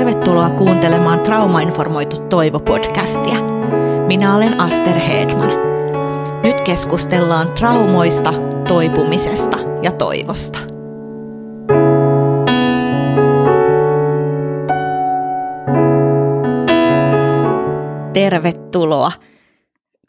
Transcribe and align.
Tervetuloa 0.00 0.50
kuuntelemaan 0.50 1.20
Traumainformoitu 1.20 2.16
Toivo-podcastia. 2.16 3.36
Minä 4.06 4.36
olen 4.36 4.60
Aster 4.60 4.98
Hedman. 4.98 5.50
Nyt 6.42 6.60
keskustellaan 6.60 7.52
traumoista, 7.52 8.32
toipumisesta 8.68 9.56
ja 9.82 9.92
toivosta. 9.92 10.58
Tervetuloa 18.12 19.12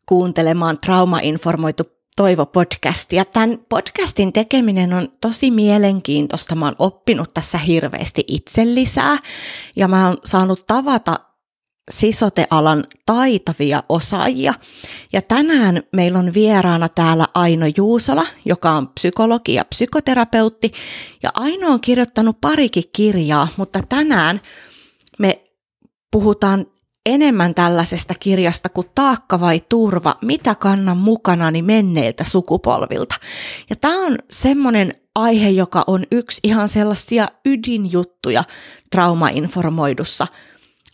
kuuntelemaan 0.05 0.77
Traumainformoitu 0.77 1.83
Toivo-podcastia. 2.15 3.25
Tämän 3.25 3.57
podcastin 3.69 4.33
tekeminen 4.33 4.93
on 4.93 5.09
tosi 5.21 5.51
mielenkiintoista. 5.51 6.55
Mä 6.55 6.65
oon 6.65 6.75
oppinut 6.79 7.33
tässä 7.33 7.57
hirveästi 7.57 8.23
itse 8.27 8.65
lisää 8.65 9.17
ja 9.75 9.87
mä 9.87 10.07
oon 10.07 10.17
saanut 10.25 10.63
tavata 10.67 11.19
sisotealan 11.91 12.83
taitavia 13.05 13.83
osaajia. 13.89 14.53
Ja 15.13 15.21
tänään 15.21 15.83
meillä 15.95 16.19
on 16.19 16.33
vieraana 16.33 16.89
täällä 16.89 17.27
Aino 17.33 17.65
Juusola, 17.77 18.25
joka 18.45 18.71
on 18.71 18.87
psykologi 18.87 19.53
ja 19.53 19.65
psykoterapeutti. 19.65 20.71
Ja 21.23 21.31
Aino 21.33 21.67
on 21.67 21.81
kirjoittanut 21.81 22.41
parikin 22.41 22.83
kirjaa, 22.93 23.47
mutta 23.57 23.79
tänään 23.89 24.41
me 25.19 25.43
puhutaan 26.11 26.65
enemmän 27.05 27.55
tällaisesta 27.55 28.13
kirjasta 28.19 28.69
kuin 28.69 28.87
Taakka 28.95 29.39
vai 29.39 29.61
turva, 29.69 30.15
mitä 30.21 30.55
kannan 30.55 30.97
mukanani 30.97 31.61
menneiltä 31.61 32.23
sukupolvilta. 32.23 33.15
Ja 33.69 33.75
tämä 33.75 34.05
on 34.05 34.17
semmoinen 34.29 34.93
aihe, 35.15 35.49
joka 35.49 35.83
on 35.87 36.03
yksi 36.11 36.39
ihan 36.43 36.69
sellaisia 36.69 37.27
ydinjuttuja 37.45 38.43
traumainformoidussa 38.91 40.27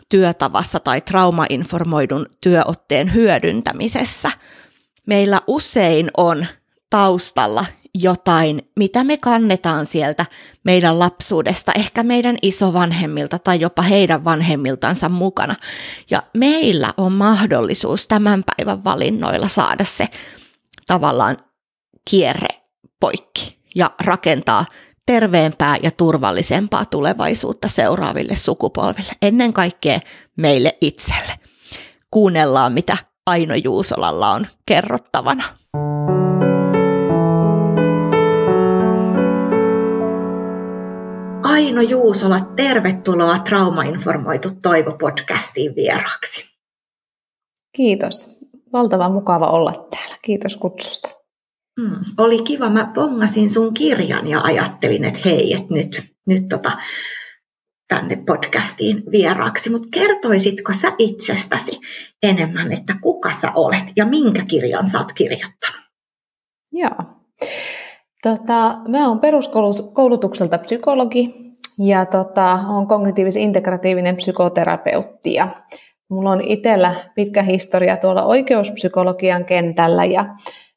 työtavassa 0.09 0.80
tai 0.80 1.02
traumainformoidun 1.02 2.26
työotteen 2.42 3.14
hyödyntämisessä. 3.14 4.31
Meillä 5.06 5.42
usein 5.48 6.12
on 6.18 6.46
taustalla 6.90 7.66
jotain, 8.02 8.70
mitä 8.76 9.03
me 9.03 9.17
kannetaan 9.17 9.86
sieltä 9.86 10.26
meidän 10.64 11.00
lapsuudesta, 11.00 11.72
ehkä 11.76 12.03
meidän 12.03 12.38
isovanhemmilta 12.42 13.40
tai 13.40 13.59
jopa 13.59 13.81
heidän 13.81 14.23
vanhemmiltansa 14.23 15.09
mukana. 15.09 15.56
Ja 16.09 16.23
meillä 16.34 16.94
on 16.98 17.12
mahdollisuus 17.12 18.08
tämän 18.08 18.44
päivän 18.44 18.84
valinnoilla 18.84 19.48
saada 19.48 19.84
se 19.84 20.08
tavallaan 20.88 21.38
kierre 22.09 22.48
poikki 23.00 23.58
ja 23.75 23.92
rakentaa 24.06 24.66
terveempää 25.06 25.78
ja 25.84 25.92
turvallisempaa 25.92 26.86
tulevaisuutta 26.86 27.68
seuraaville 27.68 28.36
sukupolville, 28.36 29.12
ennen 29.22 29.53
kaikkea 29.53 30.00
meille 30.36 30.78
itselle. 30.81 31.40
Kuunnellaan, 32.12 32.73
mitä 32.73 32.98
Aino 33.25 33.56
Juusolalla 33.56 34.31
on 34.31 34.48
kerrottavana. 34.66 35.56
Aino 41.58 41.81
Juusola, 41.81 42.39
tervetuloa 42.55 43.39
Traumainformoitu 43.39 44.50
Toivo-podcastiin 44.50 45.75
vieraaksi. 45.75 46.45
Kiitos. 47.75 48.39
Valtavan 48.73 49.11
mukava 49.11 49.52
olla 49.52 49.88
täällä. 49.91 50.16
Kiitos 50.22 50.58
kutsusta. 50.58 51.09
Hmm, 51.81 52.00
oli 52.17 52.44
kiva. 52.44 52.69
Mä 52.69 52.91
pongasin 52.95 53.52
sun 53.52 53.73
kirjan 53.73 54.28
ja 54.28 54.41
ajattelin, 54.41 55.03
että 55.03 55.19
hei, 55.25 55.53
että 55.53 55.73
nyt, 55.73 56.03
nyt 56.28 56.47
tota, 56.50 56.72
tänne 57.88 58.23
podcastiin 58.28 59.03
vieraaksi. 59.11 59.69
Mutta 59.69 59.88
kertoisitko 59.91 60.73
sä 60.73 60.91
itsestäsi 60.97 61.79
enemmän, 62.23 62.72
että 62.72 62.96
kuka 63.01 63.31
sä 63.41 63.51
olet 63.56 63.85
ja 63.96 64.06
minkä 64.06 64.46
kirjan 64.46 64.90
sä 64.90 64.97
oot 64.97 65.13
kirjoittanut? 65.13 65.85
Joo. 66.72 67.17
Tota, 68.23 68.78
mä 68.88 69.07
oon 69.07 69.19
peruskoulutukselta 69.19 70.57
psykologi 70.57 71.47
ja 71.80 72.06
tota, 72.06 72.60
olen 72.70 72.88
kognitiivis-integratiivinen 72.88 74.16
psykoterapeutti. 74.16 75.34
Ja 75.34 75.48
mulla 76.10 76.32
on 76.32 76.42
itsellä 76.42 76.96
pitkä 77.16 77.44
historia 77.44 77.98
tuolla 77.98 78.24
oikeuspsykologian 78.24 79.46
kentällä 79.46 80.06
ja 80.06 80.26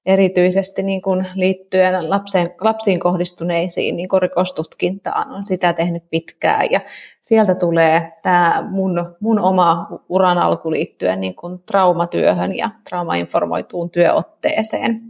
erityisesti 0.06 0.82
niin 0.82 1.02
kuin 1.02 1.26
liittyen 1.34 2.10
lapseen, 2.10 2.50
lapsiin 2.60 3.00
kohdistuneisiin 3.00 3.96
niin 3.96 4.08
kuin 4.08 4.22
rikostutkintaan. 4.22 5.30
on 5.32 5.46
sitä 5.46 5.72
tehnyt 5.72 6.02
pitkään 6.10 6.66
ja 6.70 6.80
sieltä 7.22 7.54
tulee 7.54 8.12
tämä 8.22 8.68
mun, 8.70 9.16
mun 9.20 9.40
oma 9.40 9.86
uran 10.08 10.38
alku 10.38 10.70
liittyen 10.70 11.20
niin 11.20 11.34
kuin 11.34 11.62
traumatyöhön 11.62 12.56
ja 12.56 12.70
traumainformoituun 12.88 13.90
työotteeseen. 13.90 15.00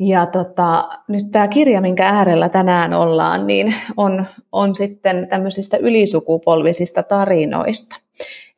Ja 0.00 0.26
tota, 0.26 0.88
nyt 1.08 1.30
tämä 1.30 1.48
kirja, 1.48 1.80
minkä 1.80 2.08
äärellä 2.08 2.48
tänään 2.48 2.94
ollaan, 2.94 3.46
niin 3.46 3.74
on, 3.96 4.26
on 4.52 4.74
sitten 4.74 5.26
tämmöisistä 5.28 5.76
ylisukupolvisista 5.76 7.02
tarinoista. 7.02 7.96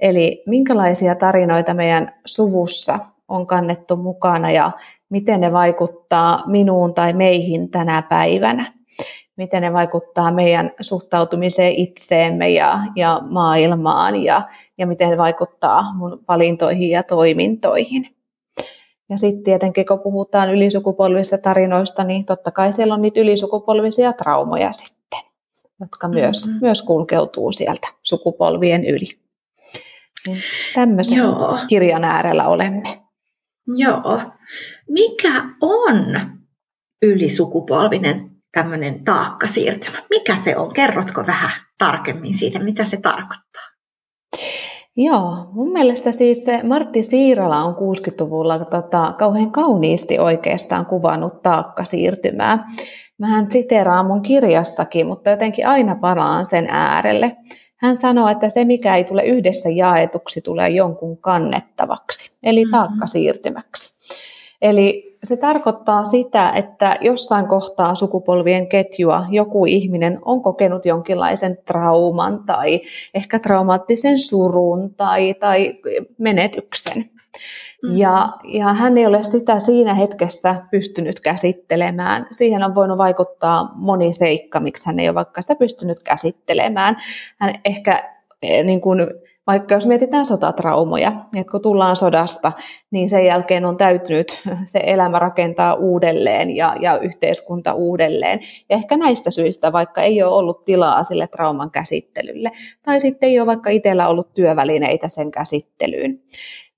Eli 0.01 0.43
minkälaisia 0.47 1.15
tarinoita 1.15 1.75
meidän 1.75 2.15
suvussa 2.25 2.99
on 3.29 3.47
kannettu 3.47 3.97
mukana 3.97 4.51
ja 4.51 4.71
miten 5.09 5.41
ne 5.41 5.53
vaikuttaa 5.53 6.43
minuun 6.47 6.95
tai 6.95 7.13
meihin 7.13 7.71
tänä 7.71 8.03
päivänä. 8.03 8.73
Miten 9.37 9.63
ne 9.63 9.73
vaikuttaa 9.73 10.33
meidän 10.33 10.71
suhtautumiseen 10.81 11.73
itseemme 11.77 12.51
ja, 12.51 12.79
ja 12.97 13.21
maailmaan 13.31 14.23
ja, 14.23 14.43
ja 14.79 14.87
miten 14.87 15.11
ne 15.11 15.17
vaikuttaa 15.19 15.95
mun 15.95 16.25
valintoihin 16.29 16.91
ja 16.91 17.03
toimintoihin. 17.03 18.22
Ja 19.11 19.19
sitten 19.19 19.45
tietenkin, 19.45 19.87
kun 19.87 20.01
puhutaan 20.01 20.51
ylisukupolvisista 20.51 21.39
tarinoista, 21.39 22.05
niin 22.05 22.25
totta 22.25 22.51
kai 22.51 22.73
siellä 22.73 22.95
on 22.95 23.03
niitä 23.03 23.21
ylisukupolvisia 23.21 24.13
traumoja 24.13 24.73
sitten, 24.73 25.21
jotka 25.81 26.09
myös, 26.09 26.47
mm-hmm. 26.47 26.61
myös 26.61 26.83
kulkeutuu 26.83 27.53
sieltä 27.53 27.89
sukupolvien 28.03 28.85
yli. 28.85 29.19
Niin 30.27 30.43
tämmöisen 30.75 31.19
Joo. 31.19 31.59
kirjan 31.69 32.05
äärellä 32.05 32.49
olemme. 32.49 33.03
Joo. 33.77 34.21
Mikä 34.89 35.33
on 35.61 35.97
ylisukupolvinen 37.03 38.31
tämmöinen 38.53 39.05
taakkasiirtymä? 39.05 40.03
Mikä 40.11 40.37
se 40.37 40.57
on? 40.57 40.73
Kerrotko 40.73 41.27
vähän 41.27 41.51
tarkemmin 41.79 42.39
siitä, 42.39 42.59
mitä 42.59 42.85
se 42.85 43.01
tarkoittaa? 43.01 43.72
Joo, 44.97 45.37
mun 45.53 45.73
mielestä 45.73 46.13
siis 46.13 46.45
se 46.45 46.63
Martti 46.63 47.03
Siirala 47.03 47.65
on 47.65 47.75
60-luvulla 47.75 48.65
tota, 48.65 49.15
kauhean 49.19 49.53
kauniisti 49.53 50.19
oikeastaan 50.19 50.87
kuvannut 50.87 51.43
taakkasiirtymää. 51.43 52.67
Mähän 53.19 53.53
siteeraan 53.53 54.07
mun 54.07 54.23
kirjassakin, 54.23 55.07
mutta 55.07 55.31
jotenkin 55.31 55.67
aina 55.67 55.95
palaan 55.95 56.47
sen 56.47 56.67
äärelle. 56.71 57.37
Hän 57.77 57.97
sanoo, 57.97 58.29
että 58.29 58.51
se 58.51 58.65
mikä 58.65 58.97
ei 58.97 59.05
tule 59.05 59.25
yhdessä 59.25 59.69
jaetuksi, 59.71 60.41
tulee 60.41 60.69
jonkun 60.69 61.19
kannettavaksi, 61.19 62.39
eli 62.43 62.65
mm-hmm. 62.65 62.71
taakkasiirtymäksi. 62.71 63.93
Eli 64.63 65.12
se 65.25 65.37
tarkoittaa 65.37 66.05
sitä, 66.05 66.51
että 66.51 66.97
jossain 67.01 67.47
kohtaa 67.47 67.95
sukupolvien 67.95 68.69
ketjua 68.69 69.25
joku 69.31 69.67
ihminen 69.67 70.19
on 70.25 70.43
kokenut 70.43 70.87
jonkinlaisen 70.87 71.59
trauman 71.65 72.45
tai 72.47 72.81
ehkä 73.15 73.39
traumaattisen 73.39 74.19
surun 74.19 74.95
tai, 74.95 75.35
tai 75.35 75.75
menetyksen. 76.19 76.97
Mm-hmm. 76.97 77.99
Ja, 77.99 78.29
ja 78.45 78.73
hän 78.73 78.99
ei 78.99 79.07
ole 79.07 79.23
sitä 79.23 79.59
siinä 79.61 79.95
hetkessä 79.95 80.57
pystynyt 80.71 81.21
käsittelemään. 81.21 82.27
Siihen 82.31 82.65
on 82.65 82.75
voinut 82.75 82.99
vaikuttaa 82.99 83.73
moni 83.75 84.13
seikka, 84.13 84.61
miksi 84.61 84.87
hän 84.87 85.01
ei 85.01 85.09
ole 85.09 85.15
vaikka 85.15 85.43
sitä 85.43 85.55
pystynyt 85.55 86.01
käsittelemään. 86.01 86.97
Hän 87.39 87.55
ehkä 87.65 88.11
eh, 88.43 88.65
niin 88.65 88.81
kuin 88.81 89.07
vaikka 89.53 89.75
jos 89.75 89.87
mietitään 89.87 90.27
sotatraumoja, 90.27 91.13
että 91.37 91.51
kun 91.51 91.63
tullaan 91.63 91.97
sodasta, 91.97 92.53
niin 92.91 93.09
sen 93.09 93.27
jälkeen 93.27 93.65
on 93.65 93.77
täytynyt 93.77 94.41
se 94.67 94.81
elämä 94.87 95.19
rakentaa 95.19 95.75
uudelleen 95.75 96.57
ja, 96.57 96.77
ja 96.81 96.99
yhteiskunta 96.99 97.73
uudelleen. 97.73 98.41
Ja 98.69 98.77
ehkä 98.77 98.97
näistä 98.97 99.31
syistä, 99.31 99.73
vaikka 99.73 100.03
ei 100.03 100.23
ole 100.23 100.35
ollut 100.35 100.65
tilaa 100.65 101.03
sille 101.03 101.27
trauman 101.27 101.71
käsittelylle, 101.71 102.51
tai 102.83 103.01
sitten 103.01 103.29
ei 103.29 103.41
ole 103.41 103.47
vaikka 103.47 103.71
itsellä 103.71 104.09
ollut 104.09 104.35
työvälineitä 104.35 105.09
sen 105.09 105.31
käsittelyyn. 105.31 106.21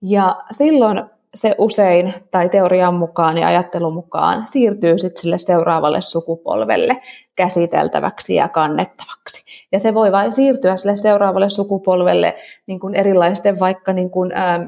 Ja 0.02 0.36
silloin 0.50 1.02
se 1.34 1.54
usein, 1.58 2.14
tai 2.31 2.48
teorian 2.48 2.94
mukaan 2.94 3.38
ja 3.38 3.48
ajattelun 3.48 3.94
mukaan, 3.94 4.48
siirtyy 4.48 4.98
sitten 4.98 5.22
sille 5.22 5.38
seuraavalle 5.38 6.00
sukupolvelle 6.00 6.96
käsiteltäväksi 7.36 8.34
ja 8.34 8.48
kannettavaksi. 8.48 9.66
Ja 9.72 9.81
se 9.81 9.94
voi 9.94 10.12
vain 10.12 10.32
siirtyä 10.32 10.76
sille 10.76 10.96
seuraavalle 10.96 11.50
sukupolvelle 11.50 12.36
niin 12.66 12.81
kuin 12.81 12.94
erilaisten 12.94 13.60
vaikka 13.60 13.92
niin 13.92 14.10
kuin, 14.10 14.32
ä, 14.32 14.66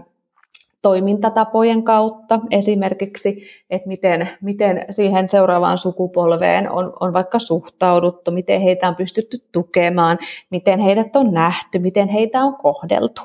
toimintatapojen 0.82 1.82
kautta 1.82 2.40
esimerkiksi, 2.50 3.42
että 3.70 3.88
miten, 3.88 4.28
miten 4.42 4.84
siihen 4.90 5.28
seuraavaan 5.28 5.78
sukupolveen 5.78 6.72
on, 6.72 6.92
on 7.00 7.12
vaikka 7.12 7.38
suhtauduttu, 7.38 8.30
miten 8.30 8.60
heitä 8.60 8.88
on 8.88 8.96
pystytty 8.96 9.38
tukemaan, 9.52 10.18
miten 10.50 10.80
heidät 10.80 11.16
on 11.16 11.32
nähty, 11.32 11.78
miten 11.78 12.08
heitä 12.08 12.42
on 12.42 12.56
kohdeltu, 12.56 13.22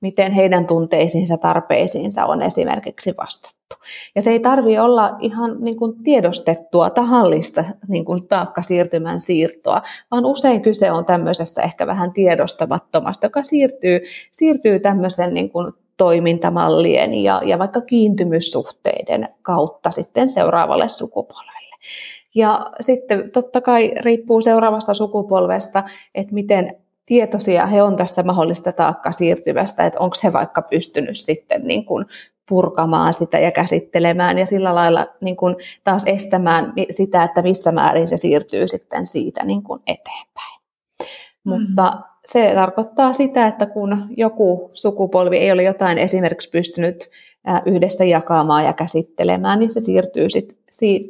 miten 0.00 0.32
heidän 0.32 0.66
tunteisiinsa, 0.66 1.36
tarpeisiinsa 1.36 2.24
on 2.26 2.42
esimerkiksi 2.42 3.14
vastattu. 3.16 3.76
Ja 4.14 4.22
se 4.22 4.30
ei 4.30 4.40
tarvi 4.40 4.78
olla 4.78 5.16
ihan 5.20 5.56
niin 5.60 5.76
kuin 5.76 6.02
tiedostettua, 6.02 6.90
tahallista 6.90 7.64
niin 7.88 8.04
kuin 8.04 8.28
taakkasiirtymän 8.28 9.20
siirtoa, 9.20 9.82
vaan 10.10 10.24
usein 10.24 10.62
kyse 10.62 10.92
on 10.92 11.04
tämmöisestä 11.04 11.62
ehkä 11.62 11.86
vähän 11.86 12.12
tiedostamattomasta, 12.12 13.26
joka 13.26 13.42
siirtyy, 13.42 14.00
siirtyy 14.32 14.80
tämmöisen 14.80 15.34
niin 15.34 15.50
kuin 15.50 15.72
toimintamallien 15.96 17.14
ja, 17.14 17.42
ja 17.44 17.58
vaikka 17.58 17.80
kiintymyssuhteiden 17.80 19.28
kautta 19.42 19.90
sitten 19.90 20.28
seuraavalle 20.28 20.88
sukupolvelle. 20.88 21.54
Ja 22.34 22.70
sitten 22.80 23.30
totta 23.30 23.60
kai 23.60 23.92
riippuu 24.00 24.40
seuraavasta 24.40 24.94
sukupolvesta, 24.94 25.84
että 26.14 26.34
miten 26.34 26.76
tietoisia 27.06 27.66
he 27.66 27.82
on 27.82 27.96
tästä 27.96 28.22
mahdollista 28.22 28.72
taakkasiirtymästä, 28.72 29.86
että 29.86 30.00
onko 30.00 30.16
he 30.24 30.32
vaikka 30.32 30.62
pystynyt 30.62 31.18
sitten 31.18 31.66
niin 31.66 31.84
kuin 31.84 32.06
purkamaan 32.48 33.14
sitä 33.14 33.38
ja 33.38 33.50
käsittelemään 33.50 34.38
ja 34.38 34.46
sillä 34.46 34.74
lailla 34.74 35.06
niin 35.20 35.36
kuin 35.36 35.56
taas 35.84 36.04
estämään 36.06 36.72
sitä, 36.90 37.22
että 37.22 37.42
missä 37.42 37.72
määrin 37.72 38.08
se 38.08 38.16
siirtyy 38.16 38.68
sitten 38.68 39.06
siitä 39.06 39.44
niin 39.44 39.62
kuin 39.62 39.80
eteenpäin. 39.86 40.60
Mm. 41.44 41.50
Mutta 41.50 41.98
se 42.24 42.52
tarkoittaa 42.54 43.12
sitä, 43.12 43.46
että 43.46 43.66
kun 43.66 44.06
joku 44.16 44.70
sukupolvi 44.74 45.36
ei 45.36 45.52
ole 45.52 45.62
jotain 45.62 45.98
esimerkiksi 45.98 46.50
pystynyt 46.50 47.10
yhdessä 47.66 48.04
jakamaan 48.04 48.64
ja 48.64 48.72
käsittelemään, 48.72 49.58
niin 49.58 49.70
se 49.70 49.80
siirtyy 49.80 50.26
sit 50.30 50.58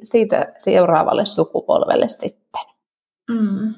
siitä 0.04 0.54
seuraavalle 0.58 1.24
sukupolvelle 1.24 2.08
sitten. 2.08 2.62
Mm. 3.30 3.74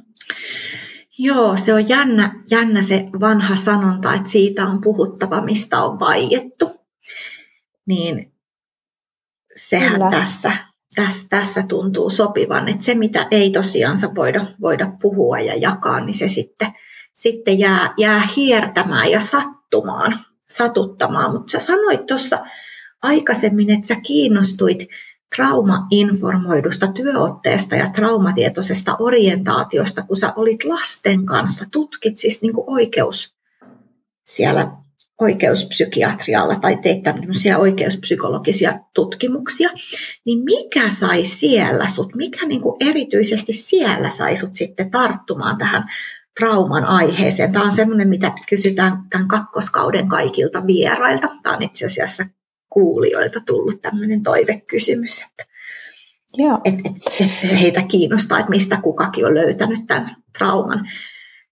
Joo, 1.18 1.56
se 1.56 1.74
on 1.74 1.88
jännä, 1.88 2.44
jännä 2.50 2.82
se 2.82 3.04
vanha 3.20 3.56
sanonta, 3.56 4.14
että 4.14 4.28
siitä 4.28 4.66
on 4.66 4.80
puhuttava, 4.80 5.40
mistä 5.40 5.78
on 5.78 6.00
vaiettu. 6.00 6.70
Niin 7.86 8.32
sehän 9.56 9.92
Kyllä. 9.92 10.10
tässä, 10.10 10.52
tässä, 10.94 11.26
tässä 11.30 11.62
tuntuu 11.68 12.10
sopivan, 12.10 12.68
että 12.68 12.84
se 12.84 12.94
mitä 12.94 13.26
ei 13.30 13.50
tosiaansa 13.50 14.14
voida, 14.14 14.46
voida 14.60 14.92
puhua 15.02 15.40
ja 15.40 15.54
jakaa, 15.56 16.00
niin 16.00 16.14
se 16.14 16.28
sitten– 16.28 16.72
sitten 17.16 17.58
jää, 17.58 17.94
jää 17.96 18.28
hiertämään 18.36 19.10
ja 19.10 19.20
sattumaan, 19.20 20.24
satuttamaan. 20.50 21.32
Mutta 21.32 21.50
sä 21.52 21.58
sanoit 21.66 22.06
tuossa 22.06 22.46
aikaisemmin, 23.02 23.70
että 23.70 23.86
sä 23.86 23.94
kiinnostuit 24.00 24.88
trauma-informoidusta 25.36 26.86
työotteesta 26.86 27.76
ja 27.76 27.90
traumatietoisesta 27.90 28.96
orientaatiosta, 28.98 30.02
kun 30.02 30.16
sä 30.16 30.32
olit 30.36 30.64
lasten 30.64 31.26
kanssa, 31.26 31.64
tutkit 31.72 32.18
siis 32.18 32.42
niin 32.42 32.54
oikeus 32.66 33.36
siellä 34.26 34.72
oikeuspsykiatrialla 35.20 36.54
tai 36.54 36.76
teit 36.76 37.02
tämmöisiä 37.02 37.58
oikeuspsykologisia 37.58 38.78
tutkimuksia, 38.94 39.70
niin 40.24 40.44
mikä 40.44 40.90
sai 40.90 41.24
siellä 41.24 41.88
sut, 41.88 42.14
mikä 42.14 42.46
niin 42.46 42.60
kuin 42.60 42.76
erityisesti 42.90 43.52
siellä 43.52 44.10
sai 44.10 44.36
sut 44.36 44.56
sitten 44.56 44.90
tarttumaan 44.90 45.58
tähän 45.58 45.84
trauman 46.40 46.84
aiheeseen. 46.84 47.52
Tämä 47.52 47.64
on 47.64 47.72
semmoinen, 47.72 48.08
mitä 48.08 48.32
kysytään 48.48 48.98
tämän 49.10 49.28
kakkoskauden 49.28 50.08
kaikilta 50.08 50.66
vierailta. 50.66 51.28
Tämä 51.42 51.56
on 51.56 51.62
itse 51.62 51.86
asiassa 51.86 52.24
kuulijoilta 52.70 53.40
tullut 53.46 53.82
tämmöinen 53.82 54.22
toivekysymys, 54.22 55.22
että 55.22 55.56
Joo. 56.36 56.60
Et, 56.64 56.74
et, 56.74 56.92
et 57.20 57.60
heitä 57.60 57.82
kiinnostaa, 57.82 58.38
että 58.38 58.50
mistä 58.50 58.80
kukakin 58.82 59.26
on 59.26 59.34
löytänyt 59.34 59.86
tämän 59.86 60.16
trauman, 60.38 60.88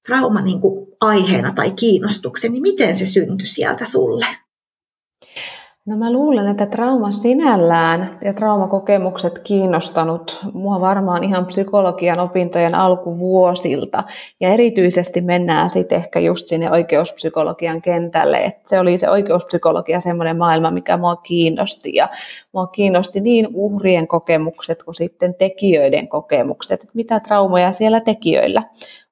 trauman 0.06 0.44
niin 0.44 0.60
kuin 0.60 0.86
aiheena 1.00 1.52
tai 1.52 1.70
kiinnostuksen, 1.70 2.52
niin 2.52 2.62
miten 2.62 2.96
se 2.96 3.06
syntyi 3.06 3.46
sieltä 3.46 3.84
sulle? 3.84 4.26
No 5.86 5.96
mä 5.96 6.12
luulen, 6.12 6.48
että 6.48 6.66
trauma 6.66 7.12
sinällään 7.12 8.18
ja 8.24 8.32
traumakokemukset 8.32 9.38
kiinnostanut 9.38 10.40
mua 10.52 10.80
varmaan 10.80 11.24
ihan 11.24 11.46
psykologian 11.46 12.20
opintojen 12.20 12.74
alkuvuosilta. 12.74 14.04
Ja 14.40 14.48
erityisesti 14.48 15.20
mennään 15.20 15.70
sitten 15.70 15.96
ehkä 15.96 16.20
just 16.20 16.48
sinne 16.48 16.70
oikeuspsykologian 16.70 17.82
kentälle. 17.82 18.44
Et 18.44 18.68
se 18.68 18.80
oli 18.80 18.98
se 18.98 19.10
oikeuspsykologia 19.10 20.00
semmoinen 20.00 20.36
maailma, 20.36 20.70
mikä 20.70 20.96
mua 20.96 21.16
kiinnosti. 21.16 21.94
Ja 21.94 22.08
mua 22.52 22.66
kiinnosti 22.66 23.20
niin 23.20 23.48
uhrien 23.54 24.08
kokemukset 24.08 24.82
kuin 24.82 24.94
sitten 24.94 25.34
tekijöiden 25.34 26.08
kokemukset, 26.08 26.82
että 26.82 26.94
mitä 26.94 27.20
traumoja 27.20 27.72
siellä 27.72 28.00
tekijöillä 28.00 28.62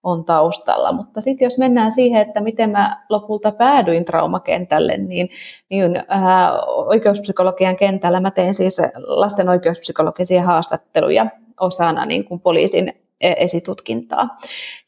on 0.03 0.25
taustalla. 0.25 0.93
Mutta 0.93 1.21
sitten 1.21 1.47
jos 1.47 1.59
mennään 1.59 1.93
siihen, 1.93 2.23
että 2.23 2.41
miten 2.41 2.71
mä 2.71 3.05
lopulta 3.09 3.53
päädyin 3.53 4.05
traumakentälle, 4.05 4.97
niin, 4.97 5.29
niin 5.71 6.05
ää, 6.09 6.53
oikeuspsykologian 6.67 7.77
kentällä 7.77 8.21
mä 8.21 8.31
tein 8.31 8.55
siis 8.55 8.81
lasten 9.07 9.49
oikeuspsykologisia 9.49 10.43
haastatteluja 10.43 11.27
osana 11.61 12.07
niin 12.07 12.25
kuin 12.25 12.41
poliisin 12.41 12.93
e, 13.21 13.35
esitutkintaa. 13.37 14.37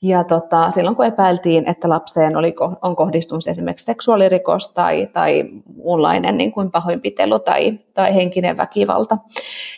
Ja 0.03 0.25
tota, 0.25 0.71
silloin 0.71 0.97
kun 0.97 1.07
epäiltiin, 1.07 1.69
että 1.69 1.89
lapseen 1.89 2.37
oli, 2.37 2.55
on 2.83 2.97
kohdistunut 2.97 3.47
esimerkiksi 3.49 3.85
seksuaalirikos 3.85 4.75
tai, 4.75 5.07
tai 5.13 5.45
muunlainen 5.77 6.37
niin 6.37 6.53
kuin 6.53 6.71
pahoinpitely 6.71 7.39
tai, 7.39 7.79
tai 7.95 8.15
henkinen 8.15 8.57
väkivalta. 8.57 9.19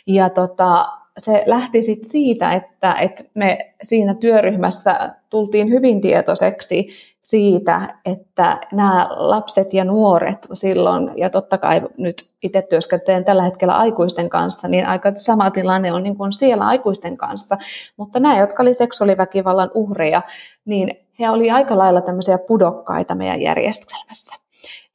Ja 0.07 0.31
tota, 0.31 0.87
se 1.19 1.43
lähti 1.47 1.83
sit 1.83 2.05
siitä, 2.05 2.53
että, 2.53 2.95
että 2.95 3.25
me 3.35 3.75
siinä 3.83 4.15
työryhmässä 4.15 5.15
tultiin 5.31 5.71
hyvin 5.71 6.01
tietoiseksi 6.01 6.89
siitä, 7.23 7.89
että 8.05 8.61
nämä 8.73 9.09
lapset 9.11 9.75
ja 9.75 9.85
nuoret 9.85 10.47
silloin, 10.53 11.11
ja 11.17 11.31
totta 11.31 11.59
kai 11.59 11.83
nyt 11.99 12.29
itse 12.43 12.63
työskentelen 12.63 13.25
tällä 13.25 13.43
hetkellä 13.43 13.77
aikuisten 13.77 14.29
kanssa, 14.29 14.69
niin 14.69 14.87
aika 14.87 15.13
sama 15.15 15.51
tilanne 15.51 15.93
on 15.93 16.03
niin 16.03 16.17
kuin 16.17 16.33
siellä 16.33 16.67
aikuisten 16.67 17.17
kanssa, 17.17 17.57
mutta 17.97 18.21
nämä, 18.21 18.39
jotka 18.39 18.63
oli 18.63 18.75
seksuaaliväkivallan 18.75 19.71
uhreja, 19.75 20.23
niin 20.65 20.91
he 21.19 21.31
oli 21.31 21.51
aika 21.51 21.79
lailla 21.79 22.01
tämmöisiä 22.01 22.39
pudokkaita 22.39 23.15
meidän 23.15 23.41
järjestelmässä. 23.41 24.46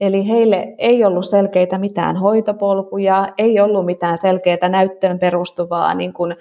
Eli 0.01 0.27
heille 0.27 0.75
ei 0.77 1.05
ollut 1.05 1.25
selkeitä 1.25 1.77
mitään 1.77 2.17
hoitopolkuja, 2.17 3.27
ei 3.37 3.59
ollut 3.59 3.85
mitään 3.85 4.17
selkeää 4.17 4.69
näyttöön 4.69 5.19
perustuvaa 5.19 5.93
niin 5.93 6.13
kuin, 6.13 6.35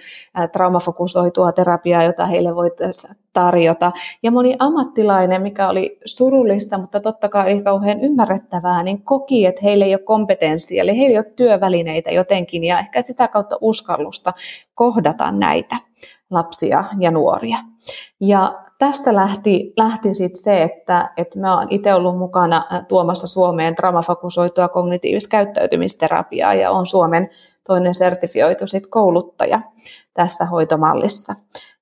traumafokusoitua 0.53 1.53
terapiaa, 1.53 2.03
jota 2.03 2.27
heille 2.27 2.55
voitaisiin 2.55 3.17
tarjota. 3.33 3.93
Ja 4.23 4.31
moni 4.31 4.57
ammattilainen, 4.59 5.43
mikä 5.43 5.69
oli 5.69 5.99
surullista, 6.05 6.79
mutta 6.79 7.01
totta 7.01 7.29
kai 7.29 7.63
kauhean 7.63 8.01
ymmärrettävää, 8.01 8.83
niin 8.83 9.03
koki, 9.03 9.47
että 9.47 9.61
heillä 9.65 9.85
ei 9.85 9.95
ole 9.95 10.03
kompetenssia, 10.03 10.83
eli 10.83 10.99
heillä 10.99 11.15
ei 11.15 11.19
ole 11.19 11.33
työvälineitä 11.37 12.11
jotenkin, 12.11 12.65
ja 12.65 12.79
ehkä 12.79 13.03
sitä 13.03 13.29
kautta 13.29 13.59
uskallusta 13.61 14.33
kohdata 14.75 15.33
näitä 15.33 15.77
lapsia 16.31 16.85
ja 16.99 17.11
nuoria. 17.11 17.59
Ja 18.21 18.70
tästä 18.81 19.15
lähti, 19.15 19.73
lähti 19.77 20.15
sit 20.15 20.37
se, 20.37 20.63
että, 20.63 21.11
että 21.17 21.39
mä 21.39 21.59
oon 21.59 21.67
itse 21.71 21.95
ollut 21.95 22.19
mukana 22.19 22.85
tuomassa 22.89 23.27
Suomeen 23.27 23.75
traumafokusoitua 23.75 24.69
kognitiivista 24.69 25.31
käyttäytymisterapiaa 25.31 26.55
ja 26.55 26.71
on 26.71 26.87
Suomen 26.87 27.31
toinen 27.67 27.95
sertifioitu 27.95 28.67
sit 28.67 28.87
kouluttaja 28.87 29.61
tässä 30.15 30.45
hoitomallissa. 30.45 31.35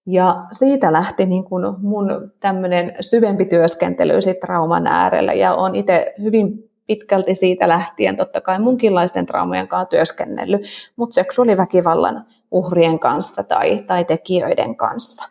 Ja 0.06 0.44
siitä 0.52 0.92
lähti 0.92 1.26
niin 1.26 1.44
kun 1.44 1.76
mun 1.78 2.32
tämmöinen 2.40 2.96
syvempi 3.00 3.44
työskentely 3.44 4.20
sit 4.20 4.40
trauman 4.40 4.86
äärellä 4.86 5.32
ja 5.32 5.54
on 5.54 5.74
itse 5.74 6.14
hyvin 6.22 6.70
pitkälti 6.86 7.34
siitä 7.34 7.68
lähtien 7.68 8.16
totta 8.16 8.40
kai 8.40 8.58
munkinlaisten 8.58 9.26
traumojen 9.26 9.68
kanssa 9.68 9.90
työskennellyt, 9.90 10.62
mutta 10.96 11.14
seksuaaliväkivallan 11.14 12.26
uhrien 12.50 12.98
kanssa 12.98 13.42
tai, 13.42 13.84
tai 13.86 14.04
tekijöiden 14.04 14.76
kanssa. 14.76 15.28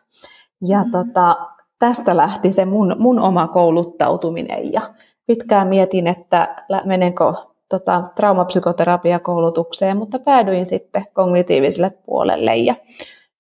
Ja 0.62 0.78
mm-hmm. 0.78 0.92
tota, 0.92 1.57
tästä 1.80 2.18
lähti 2.18 2.52
se 2.52 2.66
mun, 2.66 2.96
mun 3.00 3.20
oma 3.20 3.48
kouluttautuminen 3.48 4.74
ja 4.74 4.82
pitkään 5.26 5.68
mietin, 5.68 6.08
että 6.08 6.66
menenkö 6.86 7.34
tota, 7.70 8.04
traumapsykoterapiakoulutukseen, 8.16 9.98
mutta 9.98 10.20
päädyin 10.20 10.66
sitten 10.66 11.06
kognitiiviselle 11.14 11.92
puolelle 12.06 12.56
ja, 12.56 12.76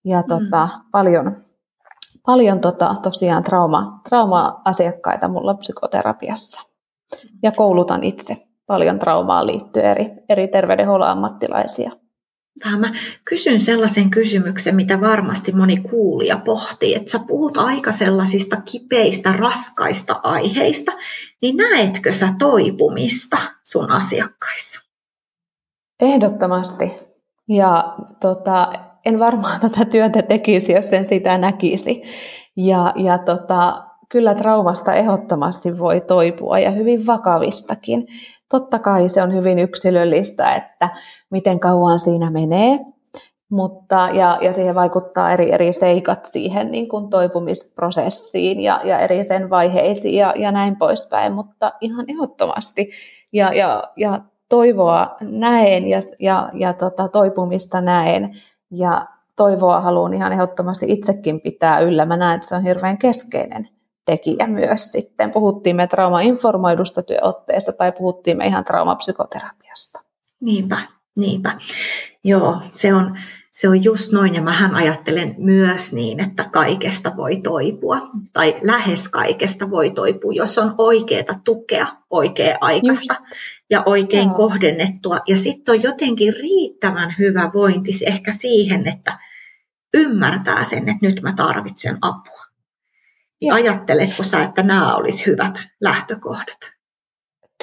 ja 0.05 0.23
tota, 0.23 0.65
mm. 0.65 0.89
paljon, 0.91 1.35
paljon 2.25 2.61
tota, 2.61 2.95
tosiaan 3.03 3.43
trauma, 3.43 3.99
trauma-asiakkaita 4.09 5.27
mulla 5.27 5.53
psykoterapiassa. 5.53 6.61
Ja 7.43 7.51
koulutan 7.51 8.03
itse 8.03 8.37
paljon 8.67 8.99
traumaan 8.99 9.47
liittyen 9.47 9.85
eri, 9.85 10.11
eri 10.29 10.47
terveydenhuollon 10.47 11.09
ammattilaisia. 11.09 11.91
Mä 12.77 12.91
kysyn 13.25 13.61
sellaisen 13.61 14.09
kysymyksen, 14.09 14.75
mitä 14.75 15.01
varmasti 15.01 15.51
moni 15.51 15.77
kuulija 15.77 16.37
pohtii, 16.45 16.95
että 16.95 17.11
sä 17.11 17.19
puhut 17.27 17.57
aika 17.57 17.91
sellaisista 17.91 18.61
kipeistä, 18.71 19.33
raskaista 19.33 20.19
aiheista, 20.23 20.91
niin 21.41 21.57
näetkö 21.57 22.13
sä 22.13 22.33
toipumista 22.39 23.37
sun 23.63 23.91
asiakkaissa? 23.91 24.81
Ehdottomasti. 26.01 26.91
Ja 27.49 27.95
tota, 28.21 28.73
en 29.05 29.19
varmaan 29.19 29.61
tätä 29.69 29.85
työtä 29.85 30.21
tekisi, 30.21 30.73
jos 30.73 30.93
en 30.93 31.05
sitä 31.05 31.37
näkisi. 31.37 32.01
Ja, 32.57 32.93
ja 32.95 33.17
tota, 33.17 33.87
kyllä 34.09 34.35
traumasta 34.35 34.93
ehdottomasti 34.93 35.77
voi 35.77 36.01
toipua 36.01 36.59
ja 36.59 36.71
hyvin 36.71 37.07
vakavistakin. 37.07 38.07
Totta 38.49 38.79
kai 38.79 39.09
se 39.09 39.21
on 39.21 39.33
hyvin 39.33 39.59
yksilöllistä, 39.59 40.55
että 40.55 40.89
miten 41.29 41.59
kauan 41.59 41.99
siinä 41.99 42.31
menee, 42.31 42.79
mutta, 43.49 44.09
ja, 44.13 44.37
ja 44.41 44.53
siihen 44.53 44.75
vaikuttaa 44.75 45.31
eri, 45.31 45.51
eri 45.51 45.73
seikat 45.73 46.25
siihen 46.25 46.71
niin 46.71 46.89
kuin 46.89 47.09
toipumisprosessiin 47.09 48.59
ja, 48.59 48.81
ja 48.83 48.99
eri 48.99 49.23
sen 49.23 49.49
vaiheisiin 49.49 50.19
ja, 50.19 50.33
ja 50.35 50.51
näin 50.51 50.75
poispäin, 50.75 51.33
mutta 51.33 51.73
ihan 51.81 52.05
ehdottomasti. 52.09 52.89
Ja, 53.33 53.53
ja, 53.53 53.83
ja 53.97 54.21
toivoa 54.49 55.15
näen 55.21 55.87
ja, 55.87 55.99
ja, 56.19 56.49
ja 56.53 56.73
tota, 56.73 57.07
toipumista 57.07 57.81
näen 57.81 58.35
ja 58.71 59.07
toivoa 59.35 59.81
haluan 59.81 60.13
ihan 60.13 60.33
ehdottomasti 60.33 60.85
itsekin 60.89 61.41
pitää 61.41 61.79
yllä. 61.79 62.05
Mä 62.05 62.17
näen, 62.17 62.35
että 62.35 62.47
se 62.47 62.55
on 62.55 62.63
hirveän 62.63 62.97
keskeinen 62.97 63.69
tekijä 64.07 64.47
myös 64.47 64.91
sitten. 64.91 65.31
Puhuttiin 65.31 65.75
me 65.75 65.87
traumainformoidusta 65.87 67.03
työotteesta 67.03 67.71
tai 67.71 67.91
puhuttiin 67.91 68.37
me 68.37 68.45
ihan 68.45 68.63
traumapsykoterapiasta. 68.63 70.01
Niinpä, 70.39 70.77
niinpä. 71.15 71.57
Joo, 72.23 72.61
se 72.71 72.93
on, 72.93 73.17
se 73.51 73.69
on 73.69 73.83
just 73.83 74.11
noin, 74.11 74.35
ja 74.35 74.41
mähän 74.41 74.75
ajattelen 74.75 75.35
myös 75.37 75.93
niin, 75.93 76.19
että 76.19 76.49
kaikesta 76.51 77.11
voi 77.17 77.37
toipua, 77.37 78.01
tai 78.33 78.55
lähes 78.61 79.09
kaikesta 79.09 79.71
voi 79.71 79.89
toipua, 79.89 80.33
jos 80.33 80.57
on 80.57 80.75
oikeaa 80.77 81.39
tukea 81.43 81.87
oikea-aikaista 82.09 83.13
just. 83.19 83.35
ja 83.69 83.83
oikein 83.85 84.27
Joo. 84.27 84.37
kohdennettua. 84.37 85.17
Ja 85.27 85.37
sitten 85.37 85.75
on 85.75 85.83
jotenkin 85.83 86.33
riittävän 86.33 87.15
hyvä 87.19 87.51
vointis 87.53 88.01
ehkä 88.01 88.33
siihen, 88.33 88.87
että 88.87 89.19
ymmärtää 89.93 90.63
sen, 90.63 90.89
että 90.89 91.07
nyt 91.07 91.21
mä 91.21 91.33
tarvitsen 91.37 91.97
apua. 92.01 92.36
Joo. 93.41 93.55
Ajatteletko 93.55 94.23
sä, 94.23 94.43
että 94.43 94.63
nämä 94.63 94.95
olisi 94.95 95.25
hyvät 95.25 95.55
lähtökohdat? 95.81 96.57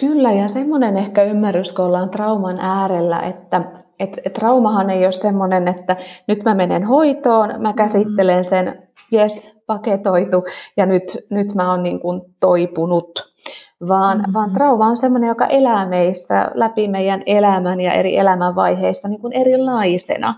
Kyllä, 0.01 0.33
ja 0.33 0.49
semmoinen 0.49 0.97
ehkä 0.97 1.23
ymmärrys, 1.23 1.73
kun 1.73 1.85
ollaan 1.85 2.11
trauman 2.11 2.59
äärellä, 2.61 3.21
että 3.21 3.63
et, 3.99 4.11
et 4.25 4.33
traumahan 4.33 4.91
ei 4.91 5.05
ole 5.05 5.13
semmoinen, 5.13 5.69
että 5.69 5.97
nyt 6.29 6.45
mä 6.45 6.55
menen 6.55 6.85
hoitoon, 6.85 7.55
mä 7.59 7.73
käsittelen 7.73 8.45
sen, 8.45 8.89
jes, 9.11 9.55
paketoitu, 9.67 10.45
ja 10.77 10.87
nyt, 10.87 11.19
nyt 11.31 11.55
mä 11.55 11.71
oon 11.71 11.83
niin 11.83 12.01
kuin 12.01 12.21
toipunut 12.41 13.35
vaan, 13.89 14.19
mm-hmm. 14.19 14.33
vaan 14.33 14.53
trauma 14.53 14.87
on 14.87 14.97
sellainen, 14.97 15.29
joka 15.29 15.47
elää 15.47 15.89
meissä 15.89 16.51
läpi 16.55 16.89
meidän 16.89 17.23
elämän 17.27 17.81
ja 17.81 17.93
eri 17.93 18.17
elämänvaiheista 18.17 19.09
niin 19.09 19.21
kuin 19.21 19.33
erilaisena. 19.33 20.35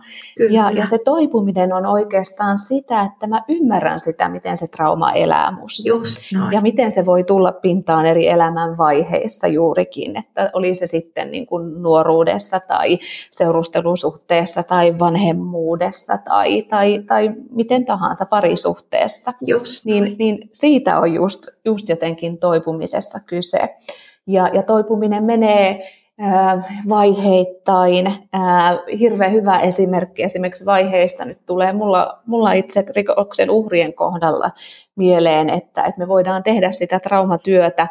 Ja, 0.51 0.71
ja 0.71 0.87
se 0.87 0.99
toipuminen 1.05 1.73
on 1.73 1.87
oikeastaan 1.87 2.59
sitä, 2.59 3.03
että 3.03 3.27
mä 3.27 3.43
ymmärrän 3.49 4.01
sitä, 4.01 4.29
miten 4.29 4.57
se 4.57 4.67
trauma 4.69 5.13
elää 5.13 5.51
musta. 5.61 5.89
Just 5.89 6.21
noin. 6.35 6.53
Ja 6.53 6.61
miten 6.61 6.93
se 6.93 7.07
voi 7.07 7.25
tulla 7.25 7.53
pintaan 7.53 8.07
eri 8.07 8.29
elämänvaiheissa 8.29 9.47
juurikin, 9.47 10.19
että 10.19 10.51
oli 10.53 10.75
se 10.75 10.87
sitten 10.87 11.31
niin 11.31 11.47
kuin 11.47 11.83
nuoruudessa 11.83 12.61
tai 12.61 12.99
seurustelusuhteessa 13.31 14.63
tai 14.63 14.99
vanhemmuudessa 14.99 16.19
tai, 16.19 16.63
tai, 16.63 17.03
tai 17.07 17.31
miten 17.51 17.85
tahansa 17.85 18.27
parisuhteessa. 18.27 19.33
Just 19.47 19.85
niin, 19.85 20.17
niin 20.19 20.49
siitä 20.53 21.01
on 21.01 21.15
just, 21.15 21.47
just 21.65 21.89
jotenkin 21.89 22.39
toipumisessa 22.39 23.19
kyse. 23.27 23.77
Ja, 24.27 24.49
ja 24.53 24.63
toipuminen 24.63 25.25
menee 25.25 25.91
vaiheittain. 26.89 28.13
Hirveän 28.99 29.33
hyvä 29.33 29.59
esimerkki 29.59 30.23
esimerkiksi 30.23 30.67
vaiheista 30.67 31.25
nyt 31.25 31.39
tulee 31.47 31.73
mulla, 31.73 32.23
mulla 32.27 32.53
itse 32.53 32.85
rikoksen 32.97 33.51
uhrien 33.51 33.95
kohdalla 33.95 34.51
mieleen, 34.97 35.51
että, 35.51 35.83
että 35.83 35.99
me 35.99 36.09
voidaan 36.09 36.43
tehdä 36.43 36.73
sitä 36.73 37.01
traumatyötä 37.01 37.89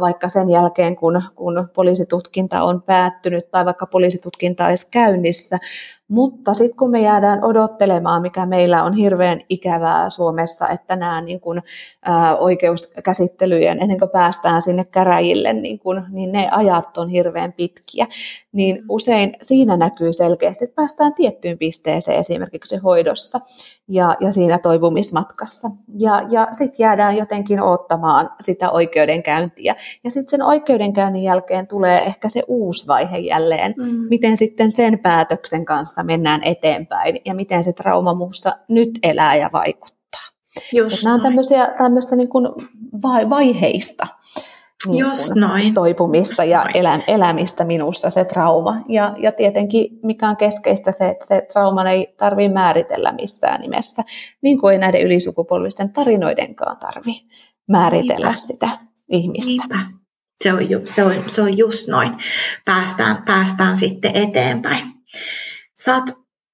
vaikka 0.00 0.28
sen 0.28 0.50
jälkeen, 0.50 0.96
kun, 0.96 1.22
kun 1.34 1.68
poliisitutkinta 1.74 2.62
on 2.62 2.82
päättynyt 2.82 3.50
tai 3.50 3.64
vaikka 3.64 3.86
poliisitutkinta 3.86 4.66
olisi 4.66 4.88
käynnissä, 4.90 5.58
mutta 6.10 6.54
sitten 6.54 6.76
kun 6.76 6.90
me 6.90 7.00
jäädään 7.00 7.44
odottelemaan, 7.44 8.22
mikä 8.22 8.46
meillä 8.46 8.84
on 8.84 8.92
hirveän 8.92 9.40
ikävää 9.48 10.10
Suomessa, 10.10 10.68
että 10.68 10.96
nämä 10.96 11.20
niin 11.20 11.40
kun, 11.40 11.62
ä, 12.08 12.36
oikeuskäsittelyjen, 12.36 13.82
ennen 13.82 13.98
kuin 13.98 14.10
päästään 14.10 14.62
sinne 14.62 14.84
käräjille, 14.84 15.52
niin, 15.52 15.78
kun, 15.78 16.04
niin 16.10 16.32
ne 16.32 16.48
ajat 16.50 16.98
on 16.98 17.08
hirveän 17.08 17.52
pitkiä, 17.52 18.06
niin 18.52 18.82
usein 18.88 19.36
siinä 19.42 19.76
näkyy 19.76 20.12
selkeästi, 20.12 20.64
että 20.64 20.74
päästään 20.74 21.14
tiettyyn 21.14 21.58
pisteeseen 21.58 22.18
esimerkiksi 22.18 22.76
hoidossa 22.76 23.40
ja, 23.88 24.16
ja 24.20 24.32
siinä 24.32 24.58
toipumismatkassa. 24.58 25.70
Ja, 25.98 26.22
ja 26.30 26.48
sitten 26.52 26.84
jäädään 26.84 27.16
jotenkin 27.16 27.62
odottamaan 27.62 28.30
sitä 28.40 28.70
oikeudenkäyntiä. 28.70 29.74
Ja 30.04 30.10
sitten 30.10 30.30
sen 30.30 30.42
oikeudenkäynnin 30.42 31.22
jälkeen 31.22 31.66
tulee 31.66 32.04
ehkä 32.04 32.28
se 32.28 32.42
uusi 32.48 32.86
vaihe 32.86 33.18
jälleen, 33.18 33.74
mm. 33.76 34.06
miten 34.10 34.36
sitten 34.36 34.70
sen 34.70 34.98
päätöksen 34.98 35.64
kanssa 35.64 35.99
mennään 36.02 36.40
eteenpäin 36.44 37.20
ja 37.24 37.34
miten 37.34 37.64
se 37.64 37.72
trauma 37.72 38.14
muussa 38.14 38.52
nyt 38.68 38.90
elää 39.02 39.34
ja 39.34 39.50
vaikuttaa. 39.52 40.20
Just 40.72 41.04
nämä 41.04 41.14
on 41.14 41.20
tämmöisiä, 41.20 41.74
tämmöistä 41.78 42.16
niin 42.16 42.28
kuin 42.28 42.48
vaiheista 43.30 44.06
niin 44.86 44.98
Just 44.98 45.34
noin. 45.34 45.74
toipumista 45.74 46.44
Just 46.44 46.52
ja 46.52 46.58
noin. 46.58 46.76
Elä, 46.76 47.00
elämistä 47.06 47.64
minussa 47.64 48.10
se 48.10 48.24
trauma. 48.24 48.76
Ja, 48.88 49.14
ja 49.18 49.32
tietenkin 49.32 49.98
mikä 50.02 50.28
on 50.28 50.36
keskeistä 50.36 50.92
se, 50.92 51.08
että 51.08 51.26
se 51.28 51.46
trauma 51.52 51.90
ei 51.90 52.14
tarvitse 52.16 52.52
määritellä 52.52 53.12
missään 53.12 53.60
nimessä, 53.60 54.04
niin 54.42 54.60
kuin 54.60 54.72
ei 54.72 54.78
näiden 54.78 55.02
ylisukupolvisten 55.02 55.92
tarinoidenkaan 55.92 56.76
tarvitse 56.76 57.22
määritellä 57.68 58.26
Niinpä. 58.26 58.34
sitä 58.34 58.68
ihmistä. 59.08 59.48
Niinpä. 59.50 60.00
Se 60.40 60.52
on, 60.52 60.70
ju, 60.70 60.80
se, 60.84 61.04
on, 61.04 61.14
se 61.26 61.42
on 61.42 61.58
just 61.58 61.88
noin. 61.88 62.12
Päästään, 62.64 63.22
päästään 63.22 63.76
sitten 63.76 64.16
eteenpäin. 64.16 64.92
Sä 65.84 65.94
oot 65.94 66.04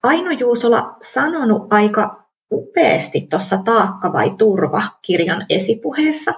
Aino 0.02 0.30
Juusola 0.30 0.96
sanonut 1.02 1.72
aika 1.72 2.26
upeasti 2.52 3.26
tuossa 3.30 3.58
Taakka 3.64 4.12
vai 4.12 4.34
turva 4.38 4.82
kirjan 5.02 5.46
esipuheessa, 5.48 6.32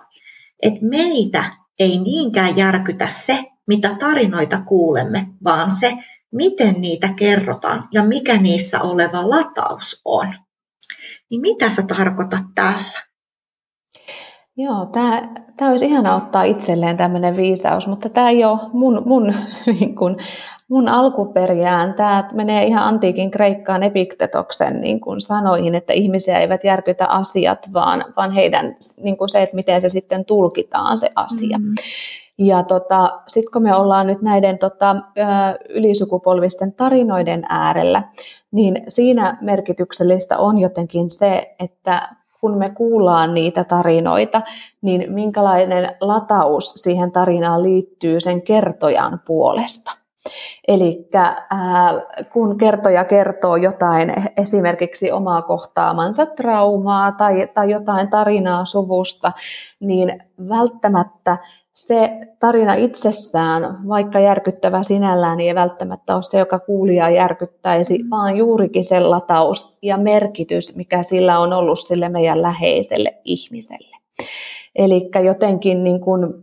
että 0.62 0.78
meitä 0.82 1.44
ei 1.78 1.98
niinkään 1.98 2.56
järkytä 2.56 3.08
se, 3.08 3.44
mitä 3.66 3.94
tarinoita 3.94 4.62
kuulemme, 4.62 5.26
vaan 5.44 5.70
se, 5.70 5.92
miten 6.32 6.80
niitä 6.80 7.08
kerrotaan 7.16 7.88
ja 7.92 8.04
mikä 8.04 8.36
niissä 8.36 8.80
oleva 8.80 9.30
lataus 9.30 10.00
on. 10.04 10.34
Niin 11.30 11.40
mitä 11.40 11.70
sä 11.70 11.82
tarkoitat 11.82 12.44
tällä? 12.54 13.07
Joo, 14.60 14.86
tämä, 14.86 15.28
tämä 15.56 15.70
olisi 15.70 15.86
ihana 15.86 16.16
ottaa 16.16 16.42
itselleen 16.42 16.96
tämmöinen 16.96 17.36
viisaus, 17.36 17.86
mutta 17.86 18.08
tämä 18.08 18.30
ei 18.30 18.44
ole 18.44 18.58
mun, 18.72 19.02
mun, 19.06 19.34
niin 19.80 19.94
kuin, 19.94 20.16
mun 20.68 20.88
alkuperjään. 20.88 21.94
Tämä 21.94 22.30
menee 22.32 22.64
ihan 22.64 22.82
antiikin 22.82 23.30
kreikkaan 23.30 23.82
epiktetoksen 23.82 24.80
niin 24.80 25.00
kuin 25.00 25.20
sanoihin, 25.20 25.74
että 25.74 25.92
ihmisiä 25.92 26.38
eivät 26.38 26.64
järkytä 26.64 27.06
asiat, 27.06 27.72
vaan, 27.72 28.04
vaan 28.16 28.32
heidän 28.32 28.76
niin 29.02 29.16
kuin 29.16 29.28
se, 29.28 29.42
että 29.42 29.56
miten 29.56 29.80
se 29.80 29.88
sitten 29.88 30.24
tulkitaan 30.24 30.98
se 30.98 31.12
asia. 31.14 31.58
Mm. 31.58 31.72
Ja 32.38 32.62
tota, 32.62 33.20
sitten 33.28 33.52
kun 33.52 33.62
me 33.62 33.74
ollaan 33.74 34.06
nyt 34.06 34.22
näiden 34.22 34.58
tota, 34.58 34.96
ylisukupolvisten 35.68 36.72
tarinoiden 36.72 37.42
äärellä, 37.48 38.02
niin 38.50 38.82
siinä 38.88 39.38
merkityksellistä 39.40 40.38
on 40.38 40.58
jotenkin 40.58 41.10
se, 41.10 41.54
että 41.58 42.17
kun 42.40 42.58
me 42.58 42.70
kuullaan 42.70 43.34
niitä 43.34 43.64
tarinoita, 43.64 44.42
niin 44.82 45.12
minkälainen 45.12 45.96
lataus 46.00 46.70
siihen 46.70 47.12
tarinaan 47.12 47.62
liittyy 47.62 48.20
sen 48.20 48.42
kertojan 48.42 49.20
puolesta. 49.26 49.92
Eli 50.68 51.08
kun 52.32 52.58
kertoja 52.58 53.04
kertoo 53.04 53.56
jotain, 53.56 54.14
esimerkiksi 54.36 55.12
omaa 55.12 55.42
kohtaamansa 55.42 56.26
traumaa 56.26 57.12
tai, 57.12 57.48
tai 57.54 57.70
jotain 57.70 58.10
tarinaa 58.10 58.64
suvusta, 58.64 59.32
niin 59.80 60.22
välttämättä 60.48 61.38
se 61.78 62.18
tarina 62.38 62.74
itsessään, 62.74 63.88
vaikka 63.88 64.20
järkyttävä 64.20 64.82
sinällään, 64.82 65.36
niin 65.36 65.48
ei 65.48 65.54
välttämättä 65.54 66.14
ole 66.14 66.22
se, 66.22 66.38
joka 66.38 66.58
kuulia 66.58 67.10
järkyttäisi, 67.10 67.98
mm. 67.98 68.10
vaan 68.10 68.36
juurikin 68.36 68.84
se 68.84 69.00
lataus 69.00 69.78
ja 69.82 69.96
merkitys, 69.96 70.76
mikä 70.76 71.02
sillä 71.02 71.38
on 71.38 71.52
ollut 71.52 71.78
sille 71.78 72.08
meidän 72.08 72.42
läheiselle 72.42 73.14
ihmiselle. 73.24 73.96
Eli 74.76 75.10
jotenkin 75.24 75.84
niin 75.84 76.00
kuin 76.00 76.34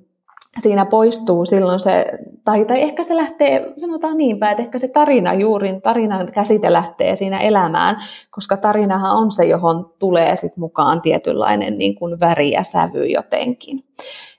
siinä 0.60 0.86
poistuu 0.86 1.46
silloin 1.46 1.80
se 1.80 2.06
tai, 2.46 2.66
tai 2.66 2.82
ehkä 2.82 3.04
se 3.04 3.16
lähtee, 3.16 3.74
sanotaan 3.78 4.18
niinpä, 4.18 4.52
että 4.52 4.64
ehkä 4.64 4.80
se 4.80 4.88
tarina 4.88 5.34
juuri, 5.34 5.80
tarinan 5.84 6.32
käsite 6.32 6.74
lähtee 6.74 7.16
siinä 7.16 7.40
elämään, 7.40 7.96
koska 8.32 8.58
tarinahan 8.58 9.18
on 9.18 9.32
se, 9.32 9.46
johon 9.46 9.94
tulee 10.00 10.36
sit 10.36 10.58
mukaan 10.58 11.02
tietynlainen 11.02 11.78
niin 11.78 11.96
kuin 11.96 12.20
väri 12.20 12.52
ja 12.52 12.64
sävy 12.64 13.06
jotenkin. 13.06 13.84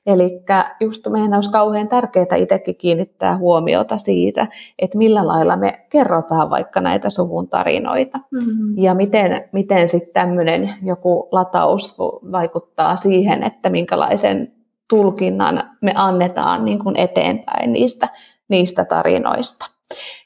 Eli 0.07 0.43
just 0.81 1.09
meidän 1.09 1.35
olisi 1.35 1.51
kauhean 1.51 1.89
tärkeää 1.89 2.37
itsekin 2.37 2.77
kiinnittää 2.77 3.39
huomiota 3.39 3.99
siitä, 3.99 4.47
että 4.79 4.99
millä 4.99 5.27
lailla 5.27 5.57
me 5.57 5.87
kerrotaan 5.91 6.51
vaikka 6.51 6.81
näitä 6.81 7.11
suvun 7.11 7.49
tarinoita. 7.49 8.19
Mm-hmm. 8.19 8.79
Ja 8.79 8.95
miten, 8.95 9.49
miten 9.53 9.89
sitten 9.89 10.13
tämmöinen 10.13 10.75
joku 10.83 11.29
lataus 11.33 11.99
vaikuttaa 12.33 12.97
siihen, 12.97 13.43
että 13.43 13.71
minkälaisen 13.71 14.56
tulkinnan 14.89 15.71
me 15.81 15.93
annetaan 15.97 16.65
niin 16.65 16.79
kuin 16.79 16.97
eteenpäin 16.97 17.73
niistä, 17.73 18.09
niistä 18.49 18.85
tarinoista. 18.85 19.67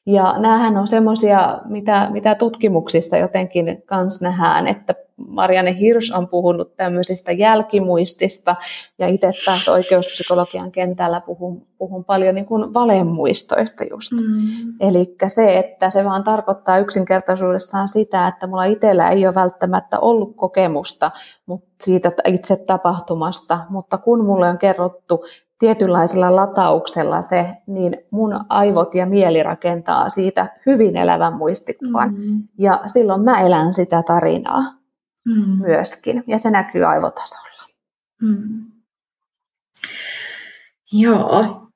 Ja 0.06 0.38
näähän 0.38 0.76
on 0.76 0.86
semmoisia, 0.86 1.60
mitä, 1.64 2.08
mitä 2.10 2.34
tutkimuksissa 2.34 3.16
jotenkin 3.16 3.82
kans 3.86 4.22
nähdään, 4.22 4.66
että 4.66 4.94
Marianne 5.28 5.78
Hirsch 5.78 6.18
on 6.18 6.28
puhunut 6.28 6.76
tämmöisistä 6.76 7.32
jälkimuistista, 7.32 8.56
ja 8.98 9.08
itse 9.08 9.32
taas 9.44 9.68
oikeuspsykologian 9.68 10.72
kentällä 10.72 11.20
puhun, 11.20 11.66
puhun 11.78 12.04
paljon 12.04 12.34
niin 12.34 12.46
kuin 12.46 12.74
valemuistoista 12.74 13.84
just. 13.90 14.12
Mm. 14.12 14.74
Eli 14.80 15.16
se, 15.28 15.58
että 15.58 15.90
se 15.90 16.04
vaan 16.04 16.24
tarkoittaa 16.24 16.78
yksinkertaisuudessaan 16.78 17.88
sitä, 17.88 18.28
että 18.28 18.46
mulla 18.46 18.64
itsellä 18.64 19.10
ei 19.10 19.26
ole 19.26 19.34
välttämättä 19.34 19.98
ollut 20.00 20.36
kokemusta 20.36 21.10
siitä 21.82 22.12
itse 22.26 22.56
tapahtumasta, 22.56 23.58
mutta 23.68 23.98
kun 23.98 24.24
mulle 24.24 24.48
on 24.48 24.58
kerrottu 24.58 25.24
tietynlaisella 25.58 26.36
latauksella 26.36 27.22
se, 27.22 27.46
niin 27.66 27.96
mun 28.10 28.40
aivot 28.48 28.94
ja 28.94 29.06
mieli 29.06 29.42
rakentaa 29.42 30.08
siitä 30.08 30.56
hyvin 30.66 30.96
elävän 30.96 31.36
muistikuvan. 31.36 32.14
Mm. 32.14 32.42
Ja 32.58 32.80
silloin 32.86 33.24
mä 33.24 33.40
elän 33.40 33.74
sitä 33.74 34.02
tarinaa 34.02 34.79
mm. 35.34 35.66
myöskin, 35.66 36.24
ja 36.26 36.38
se 36.38 36.50
näkyy 36.50 36.84
aivotasolla. 36.84 37.68
Mm. 38.22 38.64
Joo, 40.92 41.66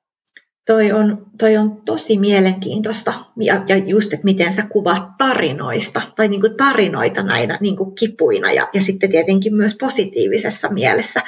toi 0.65 0.91
on, 0.91 1.25
toi 1.37 1.57
on 1.57 1.81
tosi 1.85 2.17
mielenkiintoista. 2.17 3.13
Ja, 3.39 3.63
ja 3.67 3.77
just, 3.77 4.13
että 4.13 4.23
miten 4.23 4.53
sä 4.53 4.67
kuvaat 4.69 5.17
tarinoista, 5.17 6.01
tai 6.15 6.27
niin 6.27 6.41
kuin 6.41 6.57
tarinoita 6.57 7.23
näinä 7.23 7.57
niin 7.61 7.77
kuin 7.77 7.95
kipuina, 7.95 8.51
ja, 8.51 8.69
ja 8.73 8.81
sitten 8.81 9.11
tietenkin 9.11 9.55
myös 9.55 9.75
positiivisessa 9.79 10.69
mielessä. 10.69 11.21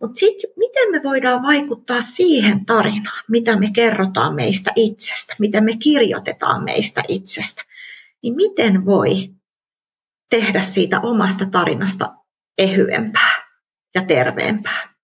Mutta 0.00 0.18
sitten 0.18 0.50
miten 0.56 0.90
me 0.90 1.00
voidaan 1.02 1.42
vaikuttaa 1.42 2.00
siihen 2.00 2.66
tarinaan, 2.66 3.24
mitä 3.30 3.56
me 3.56 3.70
kerrotaan 3.74 4.34
meistä 4.34 4.72
itsestä, 4.76 5.34
mitä 5.38 5.60
me 5.60 5.72
kirjoitetaan 5.76 6.64
meistä 6.64 7.02
itsestä, 7.08 7.62
niin 8.22 8.34
miten 8.34 8.86
voi 8.86 9.30
tehdä 10.34 10.60
siitä 10.60 11.00
omasta 11.00 11.44
tarinasta 11.50 12.14
ehyempää 12.58 13.32
ja 13.94 14.02
terveempää? 14.02 14.94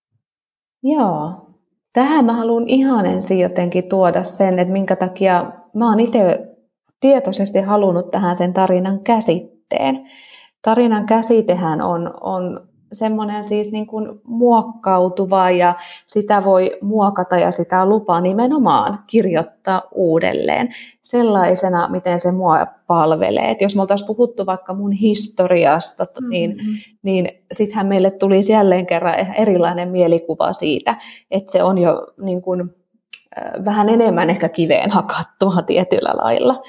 Joo, 0.83 1.49
tähän 1.93 2.25
mä 2.25 2.33
haluan 2.33 2.67
ihan 2.67 3.05
ensin 3.05 3.39
jotenkin 3.39 3.89
tuoda 3.89 4.23
sen, 4.23 4.59
että 4.59 4.71
minkä 4.71 4.95
takia 4.95 5.51
mä 5.75 5.89
oon 5.89 5.99
itse 5.99 6.39
tietoisesti 6.99 7.61
halunnut 7.61 8.11
tähän 8.11 8.35
sen 8.35 8.53
tarinan 8.53 9.03
käsitteen. 9.03 10.09
Tarinan 10.61 11.05
käsitehän 11.05 11.81
on, 11.81 12.13
on 12.21 12.69
semmoinen 12.91 13.43
siis 13.43 13.71
niin 13.71 13.87
kuin 13.87 14.21
muokkautuva 14.23 15.49
ja 15.49 15.75
sitä 16.07 16.43
voi 16.43 16.77
muokata 16.81 17.37
ja 17.37 17.51
sitä 17.51 17.85
lupaa 17.85 18.21
nimenomaan 18.21 18.99
kirjoittaa 19.07 19.81
uudelleen 19.95 20.69
sellaisena, 21.03 21.89
miten 21.89 22.19
se 22.19 22.31
mua 22.31 22.67
palvelee. 22.87 23.51
Et 23.51 23.61
jos 23.61 23.75
me 23.75 23.81
oltaisiin 23.81 24.07
puhuttu 24.07 24.45
vaikka 24.45 24.73
mun 24.73 24.91
historiasta, 24.91 26.03
mm-hmm. 26.03 26.29
niin, 26.29 26.57
niin 27.03 27.29
sittenhän 27.51 27.87
meille 27.87 28.11
tulisi 28.11 28.51
jälleen 28.51 28.85
kerran 28.85 29.15
erilainen 29.35 29.89
mielikuva 29.89 30.53
siitä, 30.53 30.97
että 31.31 31.51
se 31.51 31.63
on 31.63 31.77
jo 31.77 32.07
niin 32.21 32.41
kuin, 32.41 32.75
vähän 33.65 33.89
enemmän 33.89 34.29
ehkä 34.29 34.49
kiveen 34.49 34.91
hakattua 34.91 35.61
tietyllä 35.61 36.11
lailla. 36.17 36.61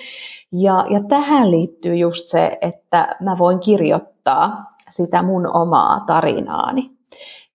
Ja, 0.52 0.84
ja 0.90 1.00
tähän 1.08 1.50
liittyy 1.50 1.96
just 1.96 2.28
se, 2.28 2.58
että 2.60 3.16
mä 3.20 3.38
voin 3.38 3.60
kirjoittaa 3.60 4.71
sitä 4.92 5.22
mun 5.22 5.56
omaa 5.56 6.04
tarinaani. 6.06 6.90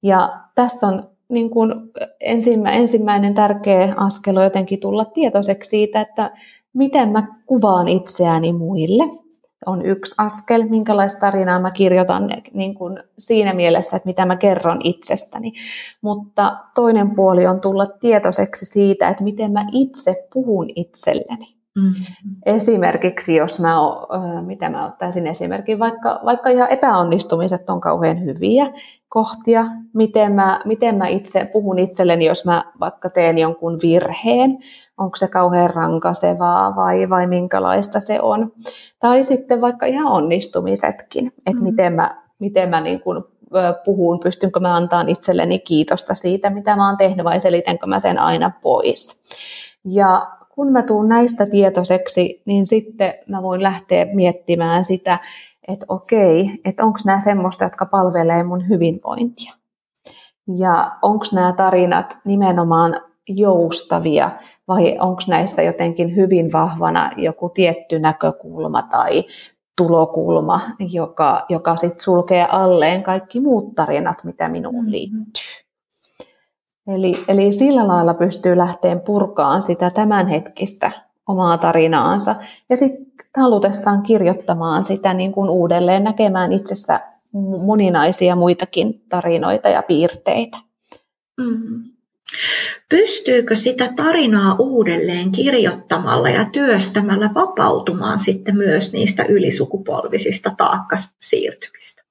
Ja 0.04 0.40
tässä 0.56 0.88
on 0.88 1.10
niin 1.30 1.50
kuin 1.50 1.74
ensimmä, 2.20 2.72
ensimmäinen 2.72 3.36
tärkeä 3.36 3.94
askel 3.98 4.38
on 4.38 4.44
jotenkin 4.44 4.80
tulla 4.80 5.06
tietoiseksi 5.06 5.70
siitä, 5.70 6.02
että 6.02 6.32
miten 6.74 7.10
mä 7.10 7.28
kuvaan 7.46 7.88
itseäni 7.88 8.54
muille. 8.54 9.04
On 9.66 9.86
yksi 9.86 10.16
askel, 10.18 10.64
minkälaista 10.70 11.20
tarinaa 11.20 11.60
mä 11.60 11.72
kirjoitan 11.72 12.30
niin 12.54 12.76
kuin 12.76 13.00
siinä 13.18 13.54
mielessä, 13.54 13.98
että 13.98 14.08
mitä 14.08 14.26
mä 14.26 14.36
kerron 14.36 14.80
itsestäni. 14.84 15.54
Mutta 16.02 16.58
toinen 16.76 17.16
puoli 17.16 17.48
on 17.48 17.62
tulla 17.62 17.86
tietoiseksi 17.86 18.66
siitä, 18.66 19.10
että 19.10 19.24
miten 19.24 19.52
mä 19.52 19.66
itse 19.72 20.28
puhun 20.34 20.68
itselleni. 20.76 21.57
Mm-hmm. 21.78 22.36
Esimerkiksi 22.46 23.36
jos 23.36 23.60
mä, 23.60 23.76
mitä 24.46 24.70
mä 24.70 24.86
ottaisin 24.86 25.28
esimerkin, 25.28 25.80
vaikka, 25.80 26.20
vaikka 26.26 26.50
ihan 26.50 26.70
epäonnistumiset 26.70 27.70
on 27.70 27.82
kauhean 27.82 28.24
hyviä 28.24 28.72
kohtia, 29.10 29.66
miten 29.94 30.32
mä, 30.32 30.62
miten 30.66 30.96
mä 30.96 31.08
itse 31.08 31.50
puhun 31.54 31.80
itselleni, 31.80 32.26
jos 32.26 32.46
mä 32.46 32.64
vaikka 32.80 33.10
teen 33.10 33.38
jonkun 33.38 33.80
virheen, 33.82 34.58
onko 34.98 35.16
se 35.16 35.28
kauhean 35.28 35.70
rankasevaa 35.70 36.76
vai, 36.76 37.10
vai 37.10 37.28
minkälaista 37.28 38.00
se 38.00 38.22
on. 38.22 38.52
Tai 39.00 39.24
sitten 39.24 39.62
vaikka 39.62 39.86
ihan 39.86 40.08
onnistumisetkin, 40.08 41.28
että 41.28 41.52
mm-hmm. 41.52 41.64
miten 41.64 41.94
mä, 41.94 42.24
miten 42.40 42.70
mä 42.70 42.82
niin 42.82 43.02
kuin 43.02 43.24
puhun, 43.86 44.20
pystynkö 44.20 44.60
mä 44.60 44.76
antaa 44.76 45.04
itselleni 45.08 45.60
kiitosta 45.60 46.14
siitä, 46.16 46.50
mitä 46.50 46.76
mä 46.76 46.88
oon 46.88 46.98
tehnyt 46.98 47.24
vai 47.24 47.40
selitänkö 47.40 47.88
mä 47.88 48.00
sen 48.00 48.20
aina 48.20 48.52
pois. 48.62 49.22
Ja 49.86 50.37
kun 50.58 50.72
mä 50.72 50.84
tuun 50.84 51.10
näistä 51.10 51.46
tietoiseksi, 51.46 52.42
niin 52.46 52.66
sitten 52.66 53.14
mä 53.28 53.42
voin 53.42 53.64
lähteä 53.64 54.08
miettimään 54.14 54.86
sitä, 54.86 55.20
että 55.68 55.86
okei, 55.90 56.62
että 56.66 56.86
onko 56.86 57.00
nämä 57.06 57.20
semmoista, 57.20 57.64
jotka 57.64 57.86
palvelee 57.86 58.44
mun 58.44 58.70
hyvinvointia. 58.70 59.54
Ja 60.58 60.92
onko 61.02 61.26
nämä 61.34 61.54
tarinat 61.54 62.18
nimenomaan 62.26 63.02
joustavia 63.28 64.32
vai 64.68 64.98
onko 65.00 65.22
näissä 65.28 65.62
jotenkin 65.62 66.16
hyvin 66.16 66.52
vahvana 66.52 67.12
joku 67.18 67.50
tietty 67.50 68.00
näkökulma 68.00 68.82
tai 68.82 69.24
tulokulma, 69.78 70.62
joka, 70.80 71.46
joka 71.50 71.76
sitten 71.76 72.00
sulkee 72.00 72.48
alleen 72.50 73.04
kaikki 73.04 73.40
muut 73.40 73.76
tarinat, 73.76 74.24
mitä 74.24 74.50
minuun 74.50 74.76
mm-hmm. 74.76 74.92
liittyy. 74.92 75.67
Eli, 76.88 77.24
eli 77.28 77.52
sillä 77.52 77.88
lailla 77.88 78.14
pystyy 78.14 78.58
lähteen 78.58 79.00
purkaan 79.00 79.64
sitä 79.64 79.90
tämänhetkistä 79.90 80.92
omaa 81.28 81.58
tarinaansa 81.58 82.36
ja 82.70 82.78
sitten 82.78 83.06
halutessaan 83.38 84.02
kirjoittamaan 84.02 84.84
sitä 84.84 85.14
niin 85.14 85.32
kuin 85.32 85.50
uudelleen, 85.50 86.04
näkemään 86.04 86.52
itsessä 86.52 87.00
moninaisia 87.66 88.36
muitakin 88.36 89.02
tarinoita 89.10 89.70
ja 89.70 89.84
piirteitä. 89.84 90.58
Mm. 91.38 91.84
Pystyykö 92.90 93.56
sitä 93.56 93.94
tarinaa 93.96 94.56
uudelleen 94.60 95.32
kirjoittamalla 95.32 96.30
ja 96.30 96.46
työstämällä 96.52 97.30
vapautumaan 97.34 98.20
sitten 98.20 98.58
myös 98.58 98.94
niistä 98.94 99.26
ylisukupolvisista 99.30 100.52
taakkasiirtymistä? 100.58 102.07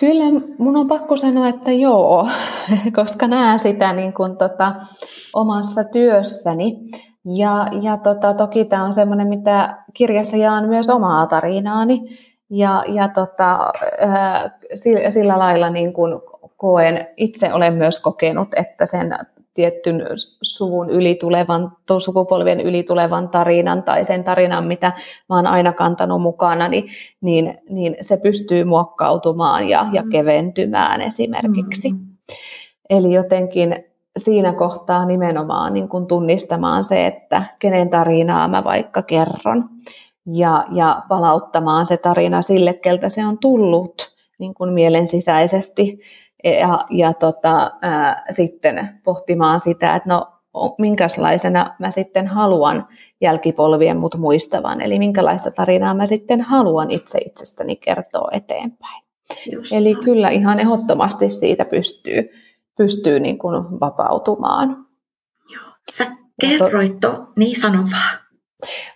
Kyllä 0.00 0.24
mun 0.58 0.76
on 0.76 0.88
pakko 0.88 1.16
sanoa, 1.16 1.48
että 1.48 1.72
joo, 1.72 2.28
koska 2.96 3.28
näen 3.28 3.58
sitä 3.58 3.92
niin 3.92 4.12
kuin 4.12 4.36
tota, 4.36 4.74
omassa 5.34 5.84
työssäni. 5.84 6.76
Ja, 7.24 7.66
ja 7.82 7.96
tota, 7.96 8.34
toki 8.34 8.64
tämä 8.64 8.84
on 8.84 8.92
semmoinen, 8.92 9.28
mitä 9.28 9.78
kirjassa 9.94 10.36
jaan 10.36 10.68
myös 10.68 10.90
omaa 10.90 11.26
tarinaani. 11.26 12.00
Ja, 12.50 12.84
ja 12.88 13.08
tota, 13.08 13.58
sillä, 14.74 15.10
sillä 15.10 15.38
lailla 15.38 15.70
niin 15.70 15.92
kuin 15.92 16.20
koen, 16.56 17.06
itse 17.16 17.52
olen 17.52 17.74
myös 17.74 18.00
kokenut, 18.00 18.48
että 18.56 18.86
sen 18.86 19.18
tiettyn 19.54 20.02
suvun 20.42 20.90
yli 20.90 21.14
tulevan, 21.14 21.72
sukupolvien 21.98 22.60
yli 22.60 22.82
tulevan 22.82 23.28
tarinan 23.28 23.82
tai 23.82 24.04
sen 24.04 24.24
tarinan, 24.24 24.64
mitä 24.64 24.92
mä 25.28 25.36
oon 25.36 25.46
aina 25.46 25.72
kantanut 25.72 26.22
mukana, 26.22 26.68
niin, 26.68 26.84
niin, 27.20 27.58
niin 27.68 27.96
se 28.00 28.16
pystyy 28.16 28.64
muokkautumaan 28.64 29.68
ja, 29.68 29.86
ja 29.92 30.02
mm. 30.02 30.10
keventymään 30.10 31.00
esimerkiksi. 31.00 31.92
Mm. 31.92 31.98
Eli 32.90 33.12
jotenkin 33.12 33.84
siinä 34.16 34.52
kohtaa 34.52 35.04
nimenomaan 35.04 35.74
niin 35.74 35.88
kun 35.88 36.06
tunnistamaan 36.06 36.84
se, 36.84 37.06
että 37.06 37.42
kenen 37.58 37.90
tarinaa 37.90 38.48
mä 38.48 38.64
vaikka 38.64 39.02
kerron 39.02 39.68
ja, 40.26 40.64
ja 40.72 41.02
palauttamaan 41.08 41.86
se 41.86 41.96
tarina 41.96 42.42
sille, 42.42 42.74
keltä 42.74 43.08
se 43.08 43.26
on 43.26 43.38
tullut 43.38 44.14
niin 44.38 44.54
kuin 44.54 44.72
mielen 44.72 45.06
sisäisesti 45.06 46.00
ja, 46.44 46.84
ja 46.90 47.12
tota, 47.12 47.70
ää, 47.82 48.24
sitten 48.30 49.00
pohtimaan 49.04 49.60
sitä, 49.60 49.94
että 49.94 50.08
no 50.08 50.34
minkälaisena 50.78 51.74
mä 51.78 51.90
sitten 51.90 52.26
haluan 52.26 52.88
jälkipolvien 53.20 53.96
mut 53.96 54.14
muistavan, 54.18 54.80
eli 54.80 54.98
minkälaista 54.98 55.50
tarinaa 55.50 55.94
mä 55.94 56.06
sitten 56.06 56.40
haluan 56.40 56.90
itse 56.90 57.18
itsestäni 57.18 57.76
kertoa 57.76 58.28
eteenpäin. 58.32 59.04
Just 59.52 59.72
eli 59.72 59.94
kyllä 59.94 60.28
ihan 60.28 60.60
ehdottomasti 60.60 61.30
siitä 61.30 61.64
pystyy, 61.64 62.28
pystyy 62.76 63.20
niin 63.20 63.38
kuin 63.38 63.80
vapautumaan. 63.80 64.86
Joo. 65.54 65.64
Sä 65.92 66.06
kerroit, 66.40 67.00
to, 67.00 67.26
niin 67.36 67.60
sano 67.60 67.78
vaan. 67.78 68.18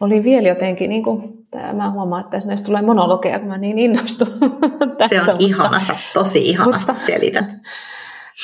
Oli 0.00 0.24
vielä 0.24 0.48
jotenkin, 0.48 0.90
niin 0.90 1.02
kuin, 1.02 1.37
mä 1.72 1.90
huomaan, 1.90 2.24
että 2.24 2.38
näistä 2.46 2.66
tulee 2.66 2.82
monologeja, 2.82 3.38
kun 3.38 3.48
mä 3.48 3.58
niin 3.58 3.78
innostun 3.78 4.28
tästä. 4.98 5.08
Se 5.08 5.20
on 5.20 5.26
mutta, 5.26 5.44
ihana, 5.44 5.80
sä 5.80 5.96
tosi 6.14 6.38
ihanasti 6.38 6.92
mutta, 6.92 7.06
selität. 7.06 7.46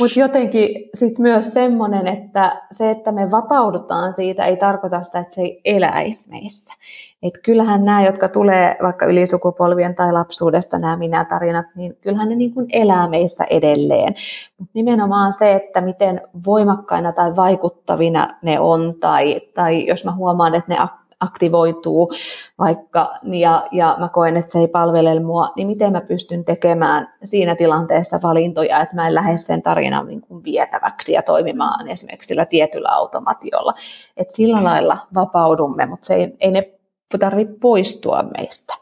Mutta 0.01 0.21
jotenkin 0.21 0.91
sitten 0.95 1.23
myös 1.23 1.53
semmoinen, 1.53 2.07
että 2.07 2.63
se, 2.73 2.91
että 2.91 3.13
me 3.13 3.31
vapaudutaan 3.31 4.13
siitä, 4.13 4.45
ei 4.45 4.57
tarkoita 4.57 5.03
sitä, 5.03 5.19
että 5.19 5.35
se 5.35 5.41
ei 5.41 5.61
eläisi 5.65 6.31
meissä. 6.31 6.75
Et 7.23 7.39
kyllähän 7.43 7.85
nämä, 7.85 8.03
jotka 8.05 8.29
tulee 8.29 8.77
vaikka 8.83 9.07
ylisukupolvien 9.07 9.95
tai 9.95 10.13
lapsuudesta 10.13 10.79
nämä 10.79 10.97
minä-tarinat, 10.97 11.67
niin 11.77 11.97
kyllähän 12.01 12.29
ne 12.29 12.35
niin 12.35 12.55
kuin 12.55 12.67
elää 12.73 13.09
meissä 13.09 13.45
edelleen. 13.51 14.15
Mutta 14.59 14.71
nimenomaan 14.75 15.33
se, 15.33 15.53
että 15.53 15.81
miten 15.81 16.21
voimakkaina 16.47 17.13
tai 17.13 17.37
vaikuttavina 17.37 18.29
ne 18.43 18.61
on, 18.61 18.95
tai, 19.01 19.41
tai 19.55 19.87
jos 19.87 20.05
mä 20.05 20.13
huomaan, 20.13 20.55
että 20.55 20.75
ne 20.75 20.81
aktivoituu 21.25 22.13
vaikka, 22.59 23.19
ja, 23.33 23.69
ja 23.73 23.97
mä 23.99 24.09
koen, 24.09 24.37
että 24.37 24.53
se 24.53 24.59
ei 24.59 24.69
palvele 24.69 25.21
mua, 25.21 25.53
niin 25.57 25.67
miten 25.67 25.93
mä 25.93 26.01
pystyn 26.01 26.45
tekemään 26.45 27.15
siinä 27.25 27.57
tilanteessa 27.57 28.21
valintoja, 28.23 28.81
että 28.81 28.95
mä 28.95 29.07
en 29.07 29.15
lähde 29.15 29.37
sen 29.37 29.63
tarinan 29.63 30.07
niin 30.07 30.21
kuin 30.21 30.45
vietäväksi 30.45 31.13
ja 31.13 31.23
toimimaan 31.23 31.89
esimerkiksi 31.89 32.29
sillä 32.29 32.47
tietyllä 32.47 32.89
automatiolla. 32.91 33.73
Että 34.17 34.35
sillä 34.35 34.65
lailla 34.65 34.99
vapaudumme, 35.15 35.87
mutta 35.87 36.07
se 36.07 36.15
ei, 36.15 36.37
ei 36.41 36.51
ne 36.51 36.73
tarvitse 37.19 37.55
poistua 37.61 38.23
meistä. 38.23 38.75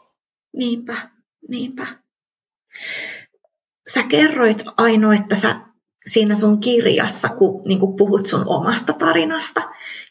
Niinpä, 0.57 0.95
niinpä. 1.49 1.87
Sä 3.93 4.03
kerroit 4.09 4.63
Aino, 4.77 5.11
että 5.11 5.35
sä 5.35 5.55
siinä 6.05 6.35
sun 6.35 6.59
kirjassa, 6.59 7.29
kun 7.29 7.63
niin 7.67 7.79
kun 7.79 7.95
puhut 7.95 8.25
sun 8.25 8.43
omasta 8.47 8.93
tarinasta, 8.93 9.61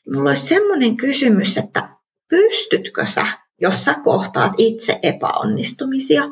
niin 0.06 0.14
mulla 0.14 0.30
olisi 0.30 0.46
semmoinen 0.46 0.96
kysymys, 0.96 1.56
että 1.56 1.91
pystytkö 2.32 3.06
sä, 3.06 3.26
jos 3.60 3.84
sä 3.84 3.94
kohtaat 4.04 4.52
itse 4.58 4.98
epäonnistumisia, 5.02 6.22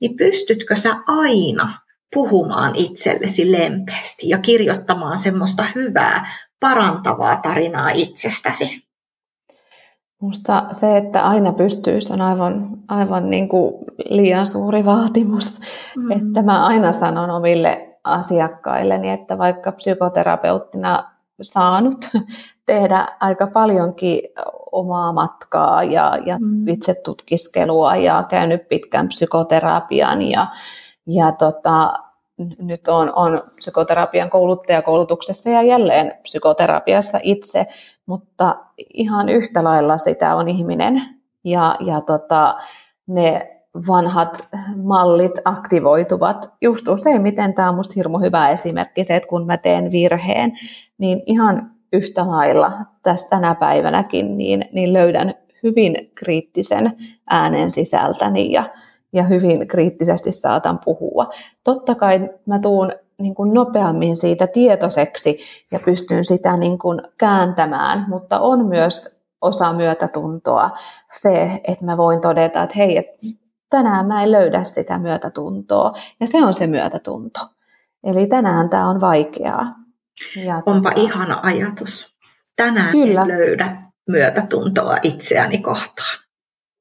niin 0.00 0.16
pystytkö 0.16 0.76
sä 0.76 0.96
aina 1.06 1.78
puhumaan 2.14 2.76
itsellesi 2.76 3.52
lempeästi 3.52 4.28
ja 4.28 4.38
kirjoittamaan 4.38 5.18
semmoista 5.18 5.64
hyvää, 5.74 6.26
parantavaa 6.60 7.36
tarinaa 7.36 7.90
itsestäsi? 7.90 8.90
Musta 10.22 10.66
se, 10.72 10.96
että 10.96 11.22
aina 11.22 11.52
pystyisi, 11.52 12.12
on 12.12 12.20
aivan, 12.20 12.68
aivan 12.88 13.30
niin 13.30 13.48
kuin 13.48 13.74
liian 14.08 14.46
suuri 14.46 14.84
vaatimus. 14.84 15.60
Mm. 15.96 16.10
Että 16.10 16.42
mä 16.42 16.66
aina 16.66 16.92
sanon 16.92 17.30
omille 17.30 17.98
asiakkailleni, 18.04 19.10
että 19.10 19.38
vaikka 19.38 19.72
psykoterapeuttina 19.72 21.09
saanut 21.42 22.08
tehdä 22.66 23.06
aika 23.20 23.46
paljonkin 23.46 24.20
omaa 24.72 25.12
matkaa 25.12 25.82
ja, 25.82 26.18
ja 26.26 26.38
mm. 26.38 26.68
itse 26.68 26.94
tutkiskelua 26.94 27.96
ja 27.96 28.24
käynyt 28.28 28.68
pitkän 28.68 29.08
psykoterapian 29.08 30.22
ja, 30.22 30.46
ja 31.06 31.32
tota, 31.32 31.92
nyt 32.58 32.88
on, 32.88 33.12
on 33.14 33.42
psykoterapian 33.56 34.30
kouluttajakoulutuksessa 34.30 35.50
ja 35.50 35.62
jälleen 35.62 36.14
psykoterapiassa 36.22 37.18
itse, 37.22 37.66
mutta 38.06 38.56
ihan 38.94 39.28
yhtä 39.28 39.64
lailla 39.64 39.98
sitä 39.98 40.36
on 40.36 40.48
ihminen 40.48 41.02
ja, 41.44 41.76
ja 41.80 42.00
tota, 42.00 42.58
ne 43.06 43.59
vanhat 43.88 44.48
mallit 44.76 45.32
aktivoituvat. 45.44 46.52
Just 46.60 46.88
useimmiten 46.88 47.54
tämä 47.54 47.68
on 47.68 47.74
minusta 47.74 47.92
hirmu 47.96 48.18
hyvä 48.18 48.48
esimerkki 48.48 49.04
se, 49.04 49.16
että 49.16 49.28
kun 49.28 49.46
mä 49.46 49.56
teen 49.56 49.92
virheen, 49.92 50.52
niin 50.98 51.22
ihan 51.26 51.70
yhtä 51.92 52.28
lailla 52.28 52.72
tässä 53.02 53.28
tänä 53.28 53.54
päivänäkin, 53.54 54.38
niin, 54.38 54.64
niin 54.72 54.92
löydän 54.92 55.34
hyvin 55.62 55.96
kriittisen 56.14 56.92
äänen 57.30 57.70
sisältäni 57.70 58.52
ja, 58.52 58.64
ja 59.12 59.22
hyvin 59.22 59.68
kriittisesti 59.68 60.32
saatan 60.32 60.78
puhua. 60.84 61.30
Totta 61.64 61.94
kai 61.94 62.30
mä 62.46 62.58
tuun 62.58 62.92
niin 63.18 63.34
kuin 63.34 63.54
nopeammin 63.54 64.16
siitä 64.16 64.46
tietoiseksi 64.46 65.38
ja 65.70 65.80
pystyn 65.84 66.24
sitä 66.24 66.56
niin 66.56 66.78
kuin 66.78 67.02
kääntämään, 67.18 68.04
mutta 68.08 68.40
on 68.40 68.66
myös 68.66 69.20
osa 69.40 69.72
myötätuntoa 69.72 70.70
se, 71.12 71.60
että 71.64 71.84
mä 71.84 71.96
voin 71.96 72.20
todeta, 72.20 72.62
että 72.62 72.74
hei, 72.76 72.96
että 72.96 73.16
tänään 73.70 74.06
mä 74.06 74.22
en 74.22 74.32
löydä 74.32 74.64
sitä 74.64 74.98
myötätuntoa 74.98 75.92
ja 76.20 76.26
se 76.26 76.44
on 76.44 76.54
se 76.54 76.66
myötätunto. 76.66 77.40
Eli 78.04 78.26
tänään 78.26 78.68
tämä 78.68 78.90
on 78.90 79.00
vaikeaa. 79.00 79.74
Ja 80.44 80.62
Onpa 80.66 80.90
tota... 80.90 81.02
ihana 81.02 81.40
ajatus. 81.42 82.18
Tänään 82.56 82.90
Kyllä. 82.90 83.22
en 83.22 83.28
löydä 83.28 83.82
myötätuntoa 84.08 84.96
itseäni 85.02 85.58
kohtaan. 85.58 86.18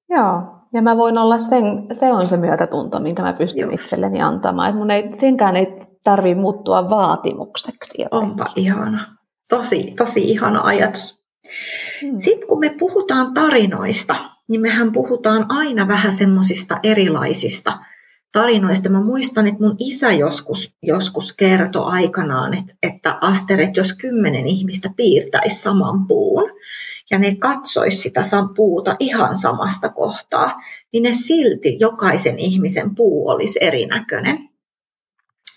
Joo, 0.10 0.60
ja 0.74 0.82
mä 0.82 0.98
voin 0.98 1.18
olla 1.18 1.40
sen, 1.40 1.88
se 1.92 2.14
on 2.14 2.28
se 2.28 2.38
myötätunto, 2.38 3.00
minkä 3.00 3.22
mä 3.22 3.34
pystyn 3.34 3.72
Just. 3.72 3.74
itselleni 3.74 4.22
antamaan. 4.22 4.70
Että 4.70 4.80
mun 4.80 4.92
ei, 4.92 5.20
senkään 5.20 5.56
ei 5.56 5.68
tarvi 6.04 6.36
muuttua 6.36 6.90
vaatimukseksi 6.90 8.02
jotenkin. 8.02 8.30
Onpa 8.30 8.46
ihana. 8.56 9.18
Tosi, 9.50 9.94
tosi 9.98 10.32
ihana 10.32 10.62
ajatus. 10.64 11.20
Hmm. 12.02 12.20
Sitten 12.20 12.48
kun 12.48 12.60
me 12.60 12.76
puhutaan 12.80 13.34
tarinoista, 13.34 14.16
niin 14.50 14.62
mehän 14.62 14.92
puhutaan 14.92 15.46
aina 15.50 15.88
vähän 15.88 16.14
semmoisista 16.14 16.78
erilaisista 16.84 17.78
tarinoista. 18.32 18.90
Mä 18.90 19.04
muistan, 19.04 19.48
että 19.48 19.64
mun 19.64 19.76
isä 19.80 20.12
joskus, 20.12 20.76
joskus 20.84 21.34
kertoi 21.34 21.92
aikanaan, 21.92 22.54
että, 22.54 22.74
että 22.84 23.18
Aster, 23.22 23.62
että 23.62 23.80
jos 23.80 23.94
kymmenen 23.94 24.48
ihmistä 24.48 24.90
piirtäisi 24.98 25.62
saman 25.62 26.08
puun 26.08 26.52
ja 27.12 27.20
ne 27.20 27.36
katsoisi 27.36 27.98
sitä 27.98 28.22
puuta 28.56 28.96
ihan 29.00 29.36
samasta 29.36 29.90
kohtaa, 29.90 30.62
niin 30.94 31.04
ne 31.04 31.14
silti 31.14 31.78
jokaisen 31.80 32.40
ihmisen 32.40 32.96
puu 32.96 33.30
olisi 33.30 33.60
erinäköinen 33.62 34.49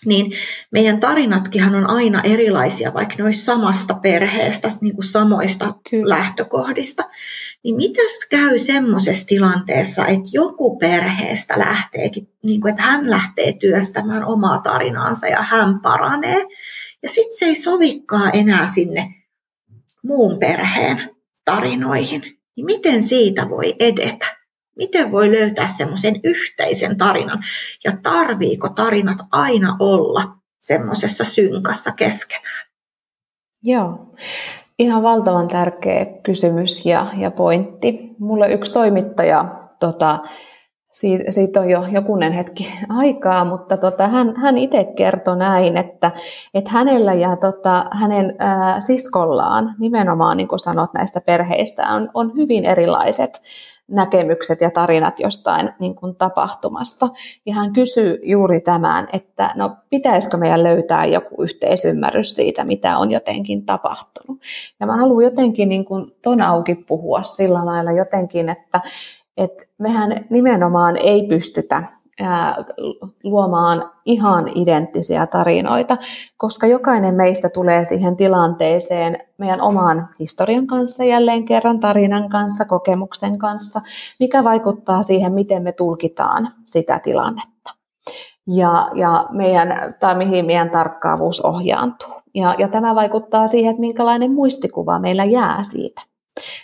niin 0.05 0.31
meidän 0.71 0.99
tarinatkinhan 0.99 1.75
on 1.75 1.89
aina 1.89 2.21
erilaisia, 2.23 2.93
vaikka 2.93 3.15
ne 3.17 3.23
olisi 3.23 3.45
samasta 3.45 3.93
perheestä, 3.93 4.69
niin 4.81 4.95
kuin 4.95 5.05
samoista 5.05 5.73
Kyllä. 5.89 6.15
lähtökohdista. 6.15 7.09
Niin 7.63 7.75
mitäs 7.75 8.19
käy 8.29 8.59
semmoisessa 8.59 9.27
tilanteessa, 9.27 10.07
että 10.07 10.29
joku 10.31 10.77
perheestä 10.77 11.59
lähteekin, 11.59 12.29
niin 12.43 12.61
kuin, 12.61 12.69
että 12.69 12.81
hän 12.83 13.09
lähtee 13.09 13.53
työstämään 13.53 14.25
omaa 14.25 14.59
tarinaansa 14.59 15.27
ja 15.27 15.41
hän 15.41 15.79
paranee, 15.79 16.45
ja 17.03 17.09
sitten 17.09 17.37
se 17.39 17.45
ei 17.45 17.55
sovikaan 17.55 18.31
enää 18.33 18.67
sinne 18.73 19.15
muun 20.03 20.39
perheen 20.39 21.09
tarinoihin. 21.45 22.21
Niin 22.55 22.65
miten 22.65 23.03
siitä 23.03 23.49
voi 23.49 23.75
edetä? 23.79 24.42
Miten 24.75 25.11
voi 25.11 25.31
löytää 25.31 25.67
semmoisen 25.67 26.19
yhteisen 26.23 26.97
tarinan? 26.97 27.43
Ja 27.83 27.97
tarviiko 28.03 28.69
tarinat 28.69 29.17
aina 29.31 29.75
olla 29.79 30.35
semmoisessa 30.59 31.25
synkassa 31.25 31.91
keskenään? 31.91 32.67
Joo, 33.63 34.15
ihan 34.79 35.03
valtavan 35.03 35.47
tärkeä 35.47 36.05
kysymys 36.05 36.85
ja, 36.85 37.07
ja 37.17 37.31
pointti. 37.31 38.15
Mulle 38.19 38.51
yksi 38.51 38.73
toimittaja, 38.73 39.45
tota, 39.79 40.19
siitä, 40.93 41.31
siitä 41.31 41.59
on 41.59 41.69
jo 41.69 41.85
jokunen 41.91 42.33
hetki 42.33 42.73
aikaa, 42.89 43.45
mutta 43.45 43.77
tota, 43.77 44.07
hän, 44.07 44.35
hän 44.35 44.57
itse 44.57 44.83
kertoi 44.83 45.37
näin, 45.37 45.77
että, 45.77 46.11
että 46.53 46.71
hänellä 46.71 47.13
ja 47.13 47.35
tota, 47.35 47.85
hänen 47.91 48.35
ää, 48.39 48.79
siskollaan, 48.81 49.75
nimenomaan 49.79 50.37
niin 50.37 50.47
kuin 50.47 50.59
sanot 50.59 50.93
näistä 50.93 51.21
perheistä, 51.21 51.87
on, 51.87 52.09
on 52.13 52.31
hyvin 52.35 52.65
erilaiset 52.65 53.41
näkemykset 53.87 54.61
ja 54.61 54.71
tarinat 54.71 55.19
jostain 55.19 55.69
niin 55.79 55.95
kuin 55.95 56.15
tapahtumasta. 56.15 57.09
Ja 57.45 57.53
hän 57.53 57.73
kysyy 57.73 58.19
juuri 58.23 58.61
tämän, 58.61 59.07
että 59.13 59.53
no 59.55 59.75
pitäisikö 59.89 60.37
meidän 60.37 60.63
löytää 60.63 61.05
joku 61.05 61.43
yhteisymmärrys 61.43 62.31
siitä, 62.35 62.63
mitä 62.63 62.97
on 62.97 63.11
jotenkin 63.11 63.65
tapahtunut. 63.65 64.41
Ja 64.79 64.85
mä 64.85 64.97
haluan 64.97 65.23
jotenkin 65.23 65.69
niin 65.69 65.85
kuin 65.85 66.11
ton 66.21 66.41
auki 66.41 66.75
puhua 66.75 67.23
sillä 67.23 67.65
lailla 67.65 67.91
jotenkin, 67.91 68.49
että, 68.49 68.81
että 69.37 69.65
mehän 69.77 70.25
nimenomaan 70.29 70.97
ei 70.97 71.27
pystytä 71.27 71.83
luomaan 73.23 73.91
ihan 74.05 74.45
identtisiä 74.55 75.27
tarinoita, 75.27 75.97
koska 76.37 76.67
jokainen 76.67 77.15
meistä 77.15 77.49
tulee 77.49 77.85
siihen 77.85 78.15
tilanteeseen 78.15 79.17
meidän 79.37 79.61
oman 79.61 80.09
historian 80.19 80.67
kanssa, 80.67 81.03
jälleen 81.03 81.45
kerran 81.45 81.79
tarinan 81.79 82.29
kanssa, 82.29 82.65
kokemuksen 82.65 83.37
kanssa, 83.37 83.81
mikä 84.19 84.43
vaikuttaa 84.43 85.03
siihen, 85.03 85.33
miten 85.33 85.63
me 85.63 85.71
tulkitaan 85.71 86.49
sitä 86.65 86.99
tilannetta. 86.99 87.73
ja, 88.47 88.89
ja, 88.93 89.25
meidän, 89.31 89.95
tai 89.99 90.15
mihin 90.15 90.45
meidän 90.45 90.69
tarkkaavuus 90.69 91.41
ohjaantuu. 91.41 92.13
Ja, 92.35 92.55
ja 92.57 92.67
tämä 92.67 92.95
vaikuttaa 92.95 93.47
siihen, 93.47 93.71
että 93.71 93.81
minkälainen 93.81 94.31
muistikuva 94.31 94.99
meillä 94.99 95.23
jää 95.23 95.63
siitä. 95.63 96.01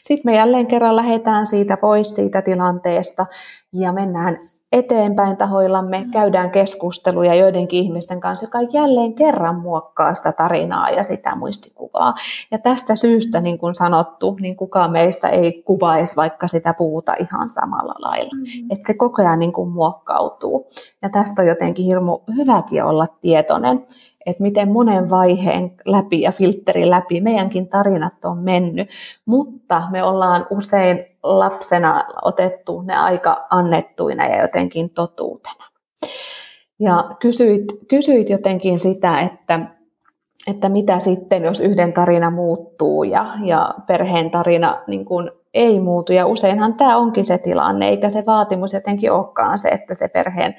Sitten 0.04 0.32
me 0.32 0.36
jälleen 0.36 0.68
kerran 0.68 0.96
lähdetään 0.96 1.48
siitä 1.48 1.78
pois 1.78 2.16
siitä 2.16 2.42
tilanteesta 2.42 3.26
ja 3.74 3.94
mennään 3.94 4.38
eteenpäin 4.72 5.38
tahoillamme, 5.38 6.04
mm. 6.04 6.12
käydään 6.12 6.52
keskusteluja 6.52 7.36
joidenkin 7.36 7.84
ihmisten 7.84 8.20
kanssa, 8.20 8.46
joka 8.46 8.62
jälleen 8.62 9.14
kerran 9.14 9.60
muokkaa 9.60 10.16
sitä 10.16 10.32
tarinaa 10.32 10.90
ja 10.90 11.04
sitä 11.04 11.36
muistikuvaa. 11.36 12.14
Ja 12.52 12.58
tästä 12.58 12.96
syystä, 12.96 13.42
niin 13.42 13.58
kuin 13.58 13.76
sanottu, 13.76 14.38
niin 14.42 14.56
kukaan 14.56 14.92
meistä 14.92 15.30
ei 15.30 15.64
kuvaisi 15.66 16.16
vaikka 16.16 16.48
sitä 16.48 16.74
puuta 16.74 17.14
ihan 17.20 17.50
samalla 17.50 17.96
lailla. 18.00 18.32
Mm-hmm. 18.36 18.72
Että 18.72 18.88
se 18.88 18.94
koko 18.94 19.22
ajan 19.22 19.40
niin 19.40 19.54
kuin 19.54 19.70
muokkautuu. 19.70 20.68
Ja 21.02 21.10
tästä 21.10 21.42
on 21.42 21.48
jotenkin 21.48 21.86
hirmu 21.86 22.20
hyväkin 22.38 22.84
olla 22.84 23.08
tietoinen, 23.22 23.86
että 24.30 24.44
miten 24.44 24.72
monen 24.72 25.10
vaiheen 25.10 25.72
läpi 25.86 26.22
ja 26.22 26.32
filterin 26.32 26.90
läpi 26.90 27.22
meidänkin 27.22 27.68
tarinat 27.68 28.26
on 28.26 28.38
mennyt, 28.38 28.90
mutta 29.26 29.84
me 29.92 30.04
ollaan 30.04 30.48
usein 30.50 31.06
lapsena 31.24 32.04
otettu 32.22 32.82
ne 32.82 32.96
aika 32.96 33.48
annettuina 33.50 34.26
ja 34.28 34.42
jotenkin 34.42 34.90
totuutena. 34.90 35.66
Ja 36.80 37.10
kysyit, 37.20 37.66
kysyit 37.88 38.30
jotenkin 38.30 38.80
sitä, 38.80 39.20
että, 39.20 39.60
että 40.48 40.70
mitä 40.70 41.00
sitten, 41.00 41.44
jos 41.44 41.60
yhden 41.60 41.94
tarina 41.94 42.30
muuttuu 42.30 43.04
ja, 43.04 43.28
ja 43.44 43.74
perheen 43.88 44.32
tarina 44.32 44.84
niin 44.88 45.06
kuin 45.06 45.32
ei 45.54 45.80
muutu. 45.80 46.14
Ja 46.14 46.26
useinhan 46.26 46.74
tämä 46.74 46.98
onkin 46.98 47.26
se 47.26 47.38
tilanne, 47.38 47.88
eikä 47.88 48.10
se 48.10 48.24
vaatimus 48.26 48.74
jotenkin 48.74 49.12
olekaan 49.12 49.58
se, 49.58 49.70
että 49.70 49.94
se 49.94 50.08
perheen 50.08 50.56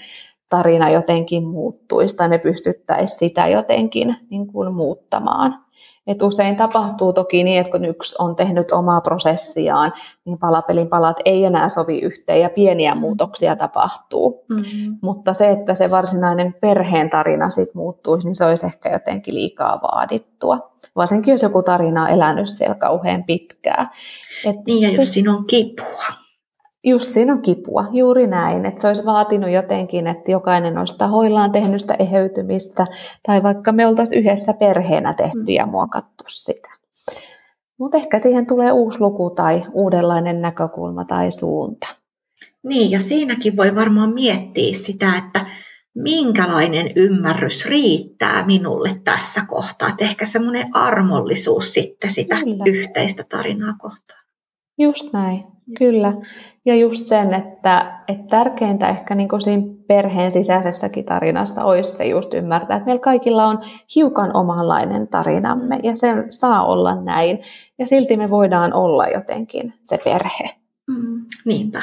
tarina 0.50 0.90
jotenkin 0.90 1.48
muuttuisi 1.48 2.16
tai 2.16 2.28
me 2.28 2.38
pystyttäisiin 2.38 3.18
sitä 3.18 3.46
jotenkin 3.46 4.16
niin 4.30 4.46
kuin 4.46 4.74
muuttamaan. 4.74 5.64
Et 6.06 6.22
usein 6.22 6.56
tapahtuu 6.56 7.12
toki 7.12 7.44
niin, 7.44 7.60
että 7.60 7.72
kun 7.72 7.84
yksi 7.84 8.14
on 8.18 8.36
tehnyt 8.36 8.72
omaa 8.72 9.00
prosessiaan, 9.00 9.92
niin 10.24 10.38
palapelin 10.38 10.88
palat 10.88 11.16
ei 11.24 11.44
enää 11.44 11.68
sovi 11.68 11.98
yhteen 11.98 12.40
ja 12.40 12.50
pieniä 12.50 12.94
mm. 12.94 13.00
muutoksia 13.00 13.56
tapahtuu. 13.56 14.44
Mm-hmm. 14.48 14.98
Mutta 15.02 15.34
se, 15.34 15.50
että 15.50 15.74
se 15.74 15.90
varsinainen 15.90 16.54
perheen 16.60 17.10
tarina 17.10 17.50
sitten 17.50 17.76
muuttuisi, 17.76 18.26
niin 18.26 18.34
se 18.34 18.44
olisi 18.44 18.66
ehkä 18.66 18.92
jotenkin 18.92 19.34
liikaa 19.34 19.80
vaadittua. 19.82 20.70
Varsinkin 20.96 21.32
jos 21.32 21.42
joku 21.42 21.62
tarina 21.62 22.02
on 22.02 22.10
elänyt 22.10 22.48
siellä 22.48 22.74
kauhean 22.74 23.24
pitkään. 23.24 23.90
Et 24.44 24.56
niin 24.66 24.82
ja 24.82 24.96
jos 24.98 25.12
siinä 25.12 25.32
on 25.32 25.44
kipua. 25.46 26.04
Just 26.84 27.12
siinä 27.12 27.32
on 27.32 27.42
kipua, 27.42 27.84
juuri 27.92 28.26
näin. 28.26 28.66
Että 28.66 28.80
se 28.80 28.88
olisi 28.88 29.06
vaatinut 29.06 29.50
jotenkin, 29.50 30.06
että 30.06 30.30
jokainen 30.30 30.78
olisi 30.78 30.98
tahoillaan 30.98 31.52
tehnyt 31.52 31.80
sitä 31.80 31.96
eheytymistä, 31.98 32.86
tai 33.26 33.42
vaikka 33.42 33.72
me 33.72 33.86
oltaisiin 33.86 34.20
yhdessä 34.20 34.52
perheenä 34.52 35.12
tehty 35.12 35.52
ja 35.52 35.66
muokattu 35.66 36.24
sitä. 36.28 36.70
Mutta 37.78 37.96
ehkä 37.96 38.18
siihen 38.18 38.46
tulee 38.46 38.72
uusi 38.72 39.00
luku 39.00 39.30
tai 39.30 39.66
uudenlainen 39.72 40.42
näkökulma 40.42 41.04
tai 41.04 41.30
suunta. 41.30 41.88
Niin, 42.62 42.90
ja 42.90 43.00
siinäkin 43.00 43.56
voi 43.56 43.74
varmaan 43.74 44.14
miettiä 44.14 44.74
sitä, 44.74 45.12
että 45.18 45.46
minkälainen 45.94 46.90
ymmärrys 46.96 47.66
riittää 47.66 48.46
minulle 48.46 49.00
tässä 49.04 49.40
kohtaa. 49.48 49.88
Että 49.88 50.04
ehkä 50.04 50.26
semmoinen 50.26 50.76
armollisuus 50.76 51.74
sitten 51.74 52.10
sitä 52.10 52.36
Kyllä. 52.36 52.64
yhteistä 52.66 53.24
tarinaa 53.28 53.74
kohtaan. 53.78 54.20
Just 54.78 55.12
näin, 55.12 55.44
kyllä. 55.78 56.12
Ja 56.64 56.76
just 56.76 57.06
sen, 57.06 57.34
että, 57.34 58.00
että 58.08 58.26
tärkeintä 58.26 58.88
ehkä 58.88 59.14
niin 59.14 59.28
siinä 59.38 59.62
perheen 59.88 60.32
sisäisessäkin 60.32 61.04
tarinassa 61.04 61.64
olisi 61.64 61.92
se 61.92 62.04
just 62.04 62.34
ymmärtää, 62.34 62.76
että 62.76 62.86
meillä 62.86 63.02
kaikilla 63.02 63.46
on 63.46 63.58
hiukan 63.94 64.36
omanlainen 64.36 65.08
tarinamme 65.08 65.80
ja 65.82 65.96
se 65.96 66.14
saa 66.28 66.66
olla 66.66 67.02
näin. 67.02 67.38
Ja 67.78 67.86
silti 67.86 68.16
me 68.16 68.30
voidaan 68.30 68.74
olla 68.74 69.06
jotenkin 69.06 69.74
se 69.84 69.98
perhe. 70.04 70.50
Mm, 70.88 71.24
niinpä. 71.44 71.82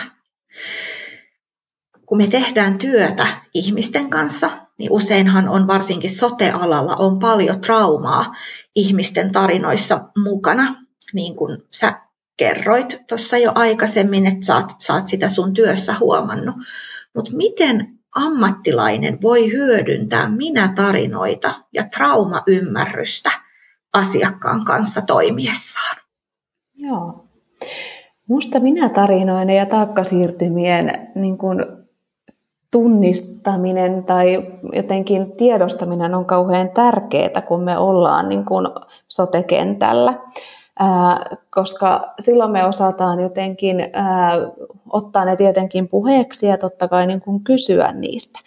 Kun 2.06 2.18
me 2.18 2.28
tehdään 2.28 2.78
työtä 2.78 3.28
ihmisten 3.54 4.10
kanssa, 4.10 4.50
niin 4.78 4.92
useinhan 4.92 5.50
on 5.50 5.68
varsinkin 5.68 6.10
sote-alalla 6.10 6.96
on 6.96 7.20
paljon 7.20 7.62
traumaa 7.62 8.34
ihmisten 8.76 9.32
tarinoissa 9.32 10.10
mukana, 10.24 10.76
niin 11.14 11.36
kuin 11.36 11.58
sä 11.72 12.07
kerroit 12.38 13.04
tuossa 13.10 13.38
jo 13.38 13.52
aikaisemmin, 13.56 14.26
että 14.26 14.46
sä 14.80 14.94
oot 14.94 15.08
sitä 15.08 15.30
sun 15.30 15.54
työssä 15.54 15.96
huomannut. 16.00 16.56
Mutta 17.16 17.32
miten 17.32 17.98
ammattilainen 18.16 19.22
voi 19.22 19.52
hyödyntää 19.52 20.30
minä-tarinoita 20.30 21.54
ja 21.74 21.84
traumaymmärrystä 21.96 23.32
asiakkaan 23.94 24.66
kanssa 24.66 25.02
toimiessaan? 25.02 25.98
Joo. 26.76 27.28
Musta 28.30 28.60
minä-tarinoinen 28.60 29.56
ja 29.56 29.66
taakkasiirtymien 29.66 31.12
niin 31.16 31.38
kun 31.38 31.88
tunnistaminen 32.72 34.04
tai 34.04 34.48
jotenkin 34.74 35.32
tiedostaminen 35.32 36.16
on 36.16 36.26
kauhean 36.26 36.70
tärkeää, 36.70 37.42
kun 37.48 37.64
me 37.64 37.78
ollaan 37.78 38.30
niin 38.30 38.46
kun 38.46 38.76
sotekentällä 39.08 40.14
koska 41.50 42.14
silloin 42.20 42.52
me 42.52 42.66
osataan 42.66 43.20
jotenkin 43.20 43.78
ottaa 44.90 45.26
ne 45.26 45.36
tietenkin 45.36 45.88
puheeksi 45.88 46.48
ja 46.48 46.58
totta 46.58 46.88
kai 46.88 47.08
niin 47.08 47.22
kuin 47.22 47.44
kysyä 47.44 47.92
niistä. 47.92 48.40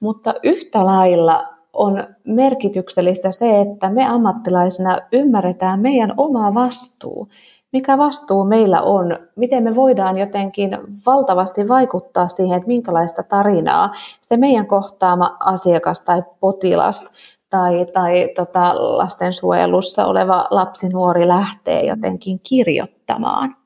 Mutta 0.00 0.34
yhtä 0.42 0.86
lailla 0.86 1.44
on 1.72 2.04
merkityksellistä 2.24 3.30
se, 3.30 3.60
että 3.60 3.90
me 3.90 4.06
ammattilaisina 4.06 4.98
ymmärretään 5.12 5.80
meidän 5.80 6.14
oma 6.16 6.54
vastuu. 6.54 7.28
Mikä 7.72 7.98
vastuu 7.98 8.44
meillä 8.44 8.82
on, 8.82 9.16
miten 9.36 9.62
me 9.62 9.74
voidaan 9.74 10.18
jotenkin 10.18 10.78
valtavasti 11.06 11.68
vaikuttaa 11.68 12.28
siihen, 12.28 12.56
että 12.56 12.66
minkälaista 12.66 13.22
tarinaa 13.22 13.90
se 14.20 14.36
meidän 14.36 14.66
kohtaama 14.66 15.36
asiakas 15.40 16.00
tai 16.00 16.22
potilas 16.40 17.12
tai, 17.50 17.86
tai 17.92 18.28
tota, 18.36 18.74
lastensuojelussa 18.74 20.06
oleva 20.06 20.46
lapsi 20.50 20.88
nuori 20.88 21.28
lähtee 21.28 21.86
jotenkin 21.86 22.40
kirjoittamaan. 22.40 23.56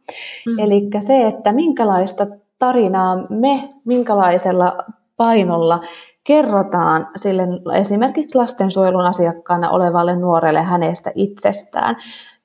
Mm. 0.47 0.59
Eli 0.59 0.89
se, 1.01 1.27
että 1.27 1.53
minkälaista 1.53 2.27
tarinaa 2.59 3.17
me, 3.29 3.75
minkälaisella 3.85 4.77
painolla 5.17 5.81
kerrotaan 6.25 7.09
sille 7.17 7.43
esimerkiksi 7.75 8.39
lastensuojelun 8.39 9.05
asiakkaana 9.05 9.71
olevalle 9.71 10.17
nuorelle 10.17 10.63
hänestä 10.63 11.13
itsestään. 11.15 11.97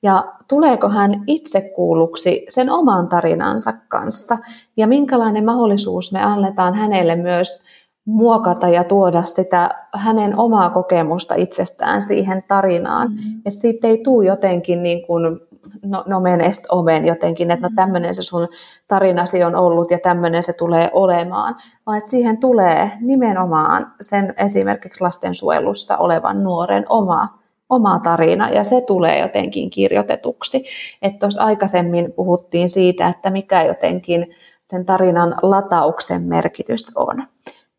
Ja 0.02 0.32
tuleeko 0.48 0.88
hän 0.88 1.24
itse 1.26 1.72
kuulluksi 1.76 2.46
sen 2.48 2.70
oman 2.70 3.08
tarinansa 3.08 3.72
kanssa 3.88 4.38
ja 4.76 4.86
minkälainen 4.86 5.44
mahdollisuus 5.44 6.12
me 6.12 6.22
annetaan 6.22 6.74
hänelle 6.74 7.16
myös 7.16 7.64
muokata 8.10 8.68
ja 8.68 8.84
tuoda 8.84 9.22
sitä 9.22 9.70
hänen 9.94 10.38
omaa 10.38 10.70
kokemusta 10.70 11.34
itsestään 11.34 12.02
siihen 12.02 12.44
tarinaan. 12.48 13.08
Mm-hmm. 13.08 13.38
Että 13.38 13.60
siitä 13.60 13.88
ei 13.88 13.98
tule 13.98 14.26
jotenkin 14.26 14.82
niin 14.82 15.06
kuin 15.06 15.40
no, 15.82 16.04
no 16.06 16.20
menest 16.20 16.64
omen 16.68 17.06
jotenkin, 17.06 17.50
että 17.50 17.62
no 17.62 17.68
mm-hmm. 17.68 17.76
tämmöinen 17.76 18.14
se 18.14 18.22
sun 18.22 18.48
tarinasi 18.88 19.44
on 19.44 19.56
ollut 19.56 19.90
ja 19.90 19.98
tämmöinen 19.98 20.42
se 20.42 20.52
tulee 20.52 20.90
olemaan, 20.92 21.56
vaan 21.86 21.98
että 21.98 22.10
siihen 22.10 22.38
tulee 22.38 22.90
nimenomaan 23.00 23.92
sen 24.00 24.34
esimerkiksi 24.38 25.00
lastensuojelussa 25.00 25.96
olevan 25.96 26.44
nuoren 26.44 26.84
oma, 26.88 27.28
oma 27.70 27.98
tarina 27.98 28.50
ja 28.50 28.64
se 28.64 28.80
tulee 28.80 29.20
jotenkin 29.20 29.70
kirjoitetuksi. 29.70 30.64
Että 31.02 31.18
tuossa 31.18 31.44
aikaisemmin 31.44 32.12
puhuttiin 32.12 32.68
siitä, 32.68 33.08
että 33.08 33.30
mikä 33.30 33.62
jotenkin 33.62 34.34
sen 34.70 34.86
tarinan 34.86 35.34
latauksen 35.42 36.22
merkitys 36.22 36.92
on 36.94 37.22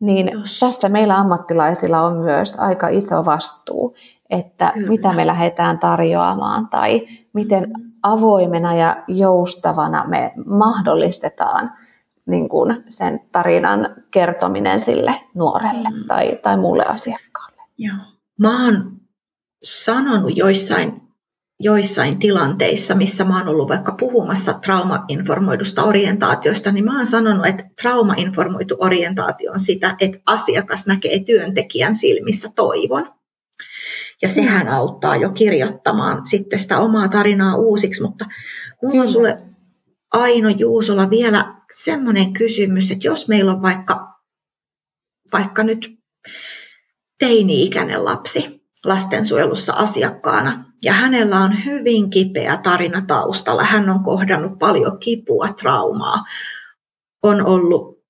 niin 0.01 0.29
Just. 0.33 0.59
tässä 0.59 0.89
meillä 0.89 1.17
ammattilaisilla 1.17 2.01
on 2.01 2.17
myös 2.17 2.59
aika 2.59 2.87
iso 2.87 3.25
vastuu, 3.25 3.95
että 4.29 4.71
Kyllä. 4.73 4.89
mitä 4.89 5.13
me 5.13 5.27
lähdetään 5.27 5.79
tarjoamaan 5.79 6.67
tai 6.67 7.07
miten 7.33 7.63
mm. 7.63 7.91
avoimena 8.03 8.75
ja 8.75 9.03
joustavana 9.07 10.05
me 10.07 10.33
mahdollistetaan 10.45 11.71
niin 12.25 12.49
kuin 12.49 12.83
sen 12.89 13.19
tarinan 13.31 13.95
kertominen 14.11 14.79
sille 14.79 15.15
nuorelle 15.33 15.89
mm. 15.89 16.07
tai, 16.07 16.39
tai 16.43 16.57
muulle 16.57 16.85
asiakkaalle. 16.85 17.61
Joo. 17.77 17.97
Mä 18.39 18.65
oon 18.65 18.91
sanonut 19.63 20.37
joissain 20.37 21.01
joissain 21.63 22.19
tilanteissa, 22.19 22.95
missä 22.95 23.26
mä 23.26 23.38
oon 23.38 23.47
ollut 23.47 23.69
vaikka 23.69 23.95
puhumassa 24.00 24.54
traumainformoidusta 24.54 25.84
orientaatiosta, 25.84 26.71
niin 26.71 26.86
mä 26.86 26.97
oon 26.97 27.06
sanonut, 27.06 27.45
että 27.45 27.63
traumainformoitu 27.82 28.78
orientaatio 28.80 29.52
on 29.52 29.60
sitä, 29.60 29.95
että 30.00 30.19
asiakas 30.26 30.88
näkee 30.88 31.19
työntekijän 31.19 31.95
silmissä 31.95 32.50
toivon. 32.56 33.13
Ja 34.21 34.30
sehän 34.30 34.67
auttaa 34.67 35.15
jo 35.15 35.30
kirjoittamaan 35.30 36.26
sitten 36.26 36.60
sitä 36.60 36.80
omaa 36.80 37.08
tarinaa 37.08 37.56
uusiksi, 37.56 38.02
mutta 38.02 38.26
mulla 38.84 39.02
on 39.02 39.10
sulle 39.10 39.38
Aino 40.12 40.50
Juusola 40.50 41.10
vielä 41.10 41.56
semmoinen 41.84 42.34
kysymys, 42.34 42.91
että 42.91 43.08
jos 43.08 43.28
meillä 43.28 43.52
on 43.52 43.62
vaikka, 43.62 44.08
vaikka 45.34 45.63
nyt 45.63 46.00
teini-ikäinen 47.19 48.06
lapsi 48.06 48.61
lastensuojelussa 48.86 49.74
asiakkaana. 49.74 50.65
Ja 50.84 50.94
hänellä 50.94 51.39
on 51.39 51.65
hyvin 51.65 52.10
kipeä 52.10 52.58
tarina 52.63 53.02
taustalla. 53.08 53.63
Hän 53.63 53.89
on 53.89 54.04
kohdannut 54.04 54.60
paljon 54.60 55.00
kipua, 55.00 55.48
traumaa. 55.48 56.24
On 57.24 57.46
ollut 57.46 58.02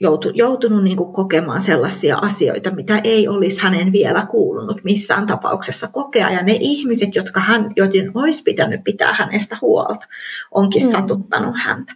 joutu, 0.00 0.30
joutunut 0.34 0.84
niin 0.84 0.96
kuin 0.96 1.12
kokemaan 1.12 1.60
sellaisia 1.60 2.18
asioita, 2.18 2.70
mitä 2.70 3.00
ei 3.04 3.28
olisi 3.28 3.62
hänen 3.62 3.92
vielä 3.92 4.26
kuulunut 4.26 4.84
missään 4.84 5.26
tapauksessa 5.26 5.88
kokea. 5.88 6.30
Ja 6.30 6.42
ne 6.42 6.56
ihmiset, 6.60 7.14
jotka 7.14 7.40
hän, 7.40 7.72
joiden 7.76 8.10
olisi 8.14 8.42
pitänyt 8.42 8.84
pitää 8.84 9.12
hänestä 9.12 9.58
huolta, 9.60 10.06
onkin 10.50 10.84
mm. 10.84 10.90
satuttanut 10.90 11.54
häntä. 11.56 11.94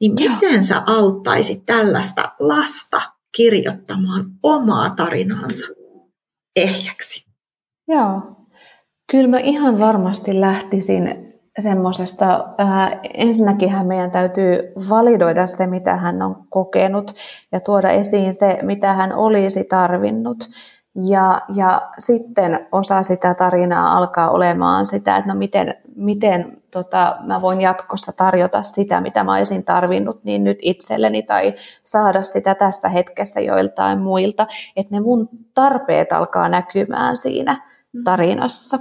Niin 0.00 0.12
miten 0.12 0.52
Joo. 0.52 0.62
sä 0.62 0.82
auttaisit 0.86 1.66
tällaista 1.66 2.32
lasta 2.38 3.02
kirjoittamaan 3.36 4.24
omaa 4.42 4.90
tarinaansa 4.90 5.66
ehjäksi? 6.56 7.23
Joo, 7.88 8.20
kyllä 9.10 9.28
mä 9.28 9.38
ihan 9.38 9.78
varmasti 9.80 10.40
lähtisin 10.40 11.34
semmoisesta, 11.58 12.54
äh, 12.60 13.00
ensinnäkin 13.14 13.86
meidän 13.86 14.10
täytyy 14.10 14.72
validoida 14.88 15.46
se, 15.46 15.66
mitä 15.66 15.96
hän 15.96 16.22
on 16.22 16.46
kokenut 16.50 17.14
ja 17.52 17.60
tuoda 17.60 17.88
esiin 17.88 18.34
se, 18.34 18.58
mitä 18.62 18.92
hän 18.92 19.12
olisi 19.12 19.64
tarvinnut. 19.64 20.38
Ja, 20.96 21.40
ja 21.54 21.90
sitten 21.98 22.66
osa 22.72 23.02
sitä 23.02 23.34
tarinaa 23.34 23.96
alkaa 23.96 24.30
olemaan 24.30 24.86
sitä, 24.86 25.16
että 25.16 25.32
no 25.32 25.38
miten, 25.38 25.74
miten 25.96 26.62
tota, 26.70 27.16
mä 27.26 27.42
voin 27.42 27.60
jatkossa 27.60 28.12
tarjota 28.16 28.62
sitä, 28.62 29.00
mitä 29.00 29.24
mä 29.24 29.34
olisin 29.34 29.64
tarvinnut 29.64 30.24
niin 30.24 30.44
nyt 30.44 30.58
itselleni 30.62 31.22
tai 31.22 31.54
saada 31.84 32.22
sitä 32.22 32.54
tässä 32.54 32.88
hetkessä 32.88 33.40
joiltain 33.40 34.00
muilta. 34.00 34.46
Että 34.76 34.94
ne 34.94 35.00
mun 35.00 35.28
tarpeet 35.54 36.12
alkaa 36.12 36.48
näkymään 36.48 37.16
siinä 37.16 37.56
mm. 37.92 38.04
tarinassa 38.04 38.78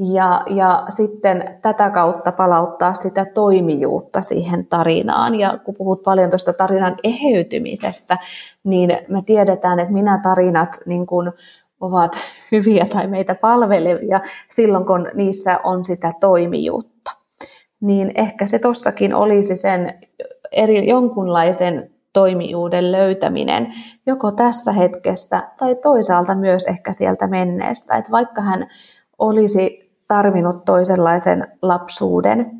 ja, 0.00 0.42
ja 0.46 0.86
sitten 0.88 1.58
tätä 1.62 1.90
kautta 1.90 2.32
palauttaa 2.32 2.94
sitä 2.94 3.24
toimijuutta 3.24 4.22
siihen 4.22 4.66
tarinaan. 4.66 5.34
Ja 5.34 5.58
kun 5.64 5.74
puhut 5.74 6.02
paljon 6.02 6.30
tuosta 6.30 6.52
tarinan 6.52 6.96
eheytymisestä, 7.04 8.18
niin 8.64 8.98
me 9.08 9.22
tiedetään, 9.22 9.80
että 9.80 9.94
minä 9.94 10.20
tarinat 10.22 10.80
niin 10.86 11.06
kun 11.06 11.32
ovat 11.80 12.16
hyviä 12.52 12.86
tai 12.86 13.06
meitä 13.06 13.34
palvelevia 13.34 14.20
silloin, 14.50 14.86
kun 14.86 15.08
niissä 15.14 15.60
on 15.64 15.84
sitä 15.84 16.12
toimijuutta. 16.20 17.10
Niin 17.80 18.12
ehkä 18.14 18.46
se 18.46 18.58
tossakin 18.58 19.14
olisi 19.14 19.56
sen 19.56 19.94
eri, 20.52 20.88
jonkunlaisen 20.88 21.90
toimijuuden 22.12 22.92
löytäminen 22.92 23.72
joko 24.06 24.32
tässä 24.32 24.72
hetkessä 24.72 25.42
tai 25.58 25.74
toisaalta 25.74 26.34
myös 26.34 26.66
ehkä 26.66 26.92
sieltä 26.92 27.26
menneestä. 27.26 27.96
Että 27.96 28.10
vaikka 28.10 28.42
hän 28.42 28.66
olisi 29.18 29.89
tarvinnut 30.10 30.64
toisenlaisen 30.64 31.46
lapsuuden, 31.62 32.50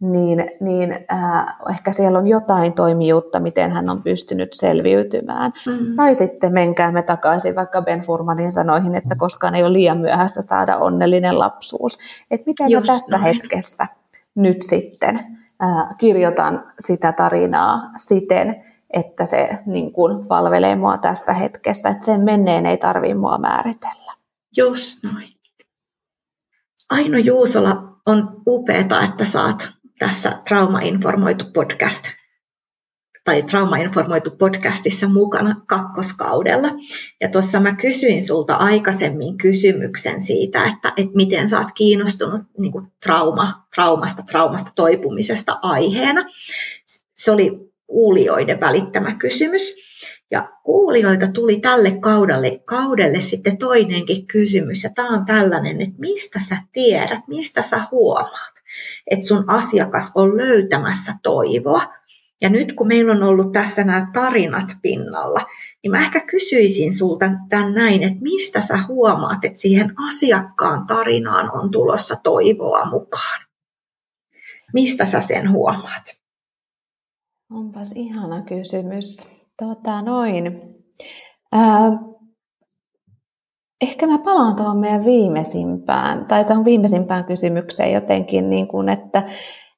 niin, 0.00 0.46
niin 0.60 0.92
äh, 1.12 1.54
ehkä 1.70 1.92
siellä 1.92 2.18
on 2.18 2.26
jotain 2.26 2.72
toimijuutta, 2.72 3.40
miten 3.40 3.72
hän 3.72 3.90
on 3.90 4.02
pystynyt 4.02 4.52
selviytymään. 4.52 5.52
Mm. 5.66 5.96
Tai 5.96 6.14
sitten 6.14 6.52
menkäämme 6.52 7.02
takaisin 7.02 7.56
vaikka 7.56 7.82
Ben 7.82 8.00
Furmanin 8.00 8.52
sanoihin, 8.52 8.94
että 8.94 9.14
koskaan 9.18 9.54
ei 9.54 9.62
ole 9.62 9.72
liian 9.72 9.98
myöhäistä 9.98 10.42
saada 10.42 10.76
onnellinen 10.76 11.38
lapsuus. 11.38 11.98
Että 12.30 12.46
miten 12.46 12.70
Just 12.70 12.86
mä 12.86 12.92
tässä 12.92 13.18
näin. 13.18 13.34
hetkessä 13.34 13.86
nyt 14.34 14.62
sitten 14.62 15.18
äh, 15.62 15.98
kirjoitan 15.98 16.64
sitä 16.78 17.12
tarinaa 17.12 17.90
siten, 17.98 18.64
että 18.90 19.26
se 19.26 19.58
niin 19.66 19.92
kuin, 19.92 20.26
palvelee 20.26 20.76
mua 20.76 20.98
tässä 20.98 21.32
hetkessä, 21.32 21.88
että 21.88 22.04
sen 22.04 22.20
menneen 22.20 22.66
ei 22.66 22.76
tarvitse 22.76 23.14
mua 23.14 23.38
määritellä. 23.38 24.12
Just 24.56 25.04
noin. 25.04 25.31
Aino 26.92 27.18
Juusola, 27.18 28.00
on 28.06 28.42
upeeta, 28.46 29.02
että 29.02 29.24
saat 29.24 29.72
tässä 29.98 30.30
Trauma-informoitu 30.48 31.44
podcast 31.54 32.04
tai 33.24 33.42
Trauma-informoitu 33.42 34.30
podcastissa 34.30 35.08
mukana 35.08 35.54
kakkoskaudella. 35.66 36.68
Ja 37.20 37.28
tuossa 37.28 37.60
mä 37.60 37.76
kysyin 37.76 38.24
sulta 38.24 38.54
aikaisemmin 38.54 39.38
kysymyksen 39.38 40.22
siitä, 40.22 40.64
että, 40.64 40.92
että 40.96 41.16
miten 41.16 41.48
sä 41.48 41.58
oot 41.58 41.72
kiinnostunut 41.74 42.42
niin 42.58 42.72
kuin 42.72 42.86
trauma, 43.02 43.66
traumasta, 43.74 44.22
traumasta 44.22 44.70
toipumisesta 44.76 45.58
aiheena. 45.62 46.24
Se 47.16 47.30
oli 47.30 47.72
kuulijoiden 47.86 48.60
välittämä 48.60 49.14
kysymys. 49.14 49.74
Ja 50.32 50.48
kuulijoilta 50.64 51.26
tuli 51.26 51.60
tälle 51.60 51.90
kaudelle, 51.90 52.58
kaudelle 52.64 53.20
sitten 53.20 53.58
toinenkin 53.58 54.26
kysymys, 54.26 54.84
ja 54.84 54.90
tämä 54.94 55.08
on 55.08 55.24
tällainen, 55.24 55.80
että 55.80 55.94
mistä 55.98 56.40
sä 56.40 56.56
tiedät, 56.72 57.28
mistä 57.28 57.62
sä 57.62 57.82
huomaat, 57.90 58.54
että 59.10 59.26
sun 59.26 59.44
asiakas 59.46 60.12
on 60.14 60.36
löytämässä 60.36 61.12
toivoa. 61.22 61.82
Ja 62.40 62.48
nyt 62.50 62.72
kun 62.72 62.86
meillä 62.86 63.12
on 63.12 63.22
ollut 63.22 63.52
tässä 63.52 63.84
nämä 63.84 64.10
tarinat 64.12 64.68
pinnalla, 64.82 65.46
niin 65.82 65.90
mä 65.90 66.02
ehkä 66.02 66.20
kysyisin 66.20 66.94
sulta 66.94 67.30
tämän 67.48 67.74
näin, 67.74 68.02
että 68.02 68.22
mistä 68.22 68.60
sä 68.60 68.78
huomaat, 68.88 69.44
että 69.44 69.60
siihen 69.60 69.92
asiakkaan 70.08 70.86
tarinaan 70.86 71.50
on 71.54 71.70
tulossa 71.70 72.16
toivoa 72.22 72.84
mukaan? 72.84 73.46
Mistä 74.72 75.04
sä 75.04 75.20
sen 75.20 75.50
huomaat? 75.50 76.04
Onpas 77.50 77.92
ihana 77.92 78.42
kysymys. 78.42 79.41
Tota, 79.62 80.02
noin. 80.02 80.60
Ää, 81.52 81.92
ehkä 83.80 84.06
mä 84.06 84.18
palaan 84.18 84.56
tuohon 84.56 84.78
meidän 84.78 85.04
viimeisimpään, 85.04 86.26
tai 86.26 86.44
tuohon 86.44 86.64
viimeisimpään 86.64 87.24
kysymykseen 87.24 87.92
jotenkin, 87.92 88.48
niin 88.50 88.68
kuin, 88.68 88.88
että, 88.88 89.22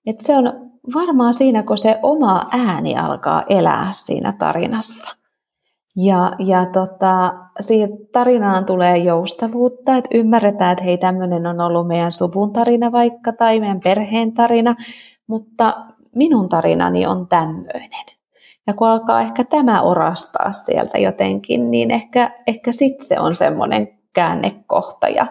että 0.06 0.26
se 0.26 0.36
on 0.36 0.44
varmaan 0.94 1.34
siinä, 1.34 1.62
kun 1.62 1.78
se 1.78 1.98
oma 2.02 2.48
ääni 2.50 2.96
alkaa 2.96 3.44
elää 3.48 3.88
siinä 3.92 4.32
tarinassa. 4.38 5.16
Ja, 5.96 6.32
ja 6.38 6.66
tota, 6.66 7.34
siihen 7.60 7.90
tarinaan 8.12 8.64
tulee 8.64 8.96
joustavuutta, 8.96 9.96
että 9.96 10.10
ymmärretään, 10.14 10.72
että 10.72 10.84
hei, 10.84 10.98
tämmöinen 10.98 11.46
on 11.46 11.60
ollut 11.60 11.88
meidän 11.88 12.12
suvun 12.12 12.52
tarina 12.52 12.92
vaikka, 12.92 13.32
tai 13.32 13.60
meidän 13.60 13.80
perheen 13.80 14.32
tarina, 14.32 14.74
mutta 15.26 15.86
minun 16.14 16.48
tarinani 16.48 17.06
on 17.06 17.28
tämmöinen. 17.28 18.13
Ja 18.66 18.74
kun 18.74 18.88
alkaa 18.88 19.20
ehkä 19.20 19.44
tämä 19.44 19.82
orastaa 19.82 20.52
sieltä 20.52 20.98
jotenkin, 20.98 21.70
niin 21.70 21.90
ehkä, 21.90 22.30
ehkä 22.46 22.72
sitten 22.72 23.06
se 23.06 23.20
on 23.20 23.36
semmoinen 23.36 23.88
käännekohta. 24.12 25.08
Ja 25.08 25.26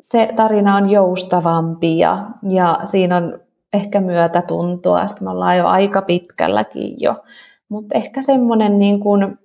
se 0.00 0.32
tarina 0.36 0.76
on 0.76 0.90
joustavampi 0.90 1.98
ja, 1.98 2.26
ja 2.48 2.80
siinä 2.84 3.16
on 3.16 3.40
ehkä 3.72 4.00
myötätuntoa. 4.00 5.08
Sitten 5.08 5.26
me 5.26 5.30
ollaan 5.30 5.56
jo 5.56 5.66
aika 5.66 6.02
pitkälläkin 6.02 6.96
jo. 7.00 7.24
Mutta 7.68 7.94
ehkä 7.94 8.22
semmoinen 8.22 8.78
niin 8.78 9.00
kuin 9.00 9.38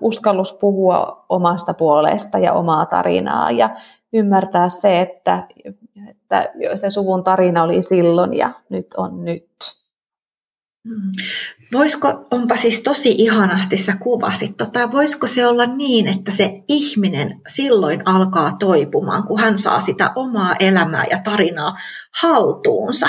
uskallus 0.00 0.52
puhua 0.52 1.26
omasta 1.28 1.74
puolesta 1.74 2.38
ja 2.38 2.52
omaa 2.52 2.86
tarinaa 2.86 3.50
ja 3.50 3.70
ymmärtää 4.12 4.68
se, 4.68 5.00
että, 5.00 5.48
että 6.10 6.52
se 6.76 6.90
suvun 6.90 7.24
tarina 7.24 7.62
oli 7.62 7.82
silloin 7.82 8.34
ja 8.34 8.50
nyt 8.68 8.86
on 8.96 9.24
nyt. 9.24 9.46
Voisiko, 11.72 12.26
onpa 12.30 12.56
siis 12.56 12.82
tosi 12.82 13.14
ihanasti 13.18 13.76
sä 13.76 13.96
kuvasit, 13.96 14.56
tota, 14.56 14.92
voisiko 14.92 15.26
se 15.26 15.46
olla 15.46 15.66
niin, 15.66 16.06
että 16.06 16.32
se 16.32 16.62
ihminen 16.68 17.40
silloin 17.48 18.02
alkaa 18.04 18.56
toipumaan, 18.58 19.22
kun 19.22 19.40
hän 19.40 19.58
saa 19.58 19.80
sitä 19.80 20.12
omaa 20.14 20.54
elämää 20.60 21.04
ja 21.10 21.20
tarinaa 21.24 21.76
haltuunsa. 22.10 23.08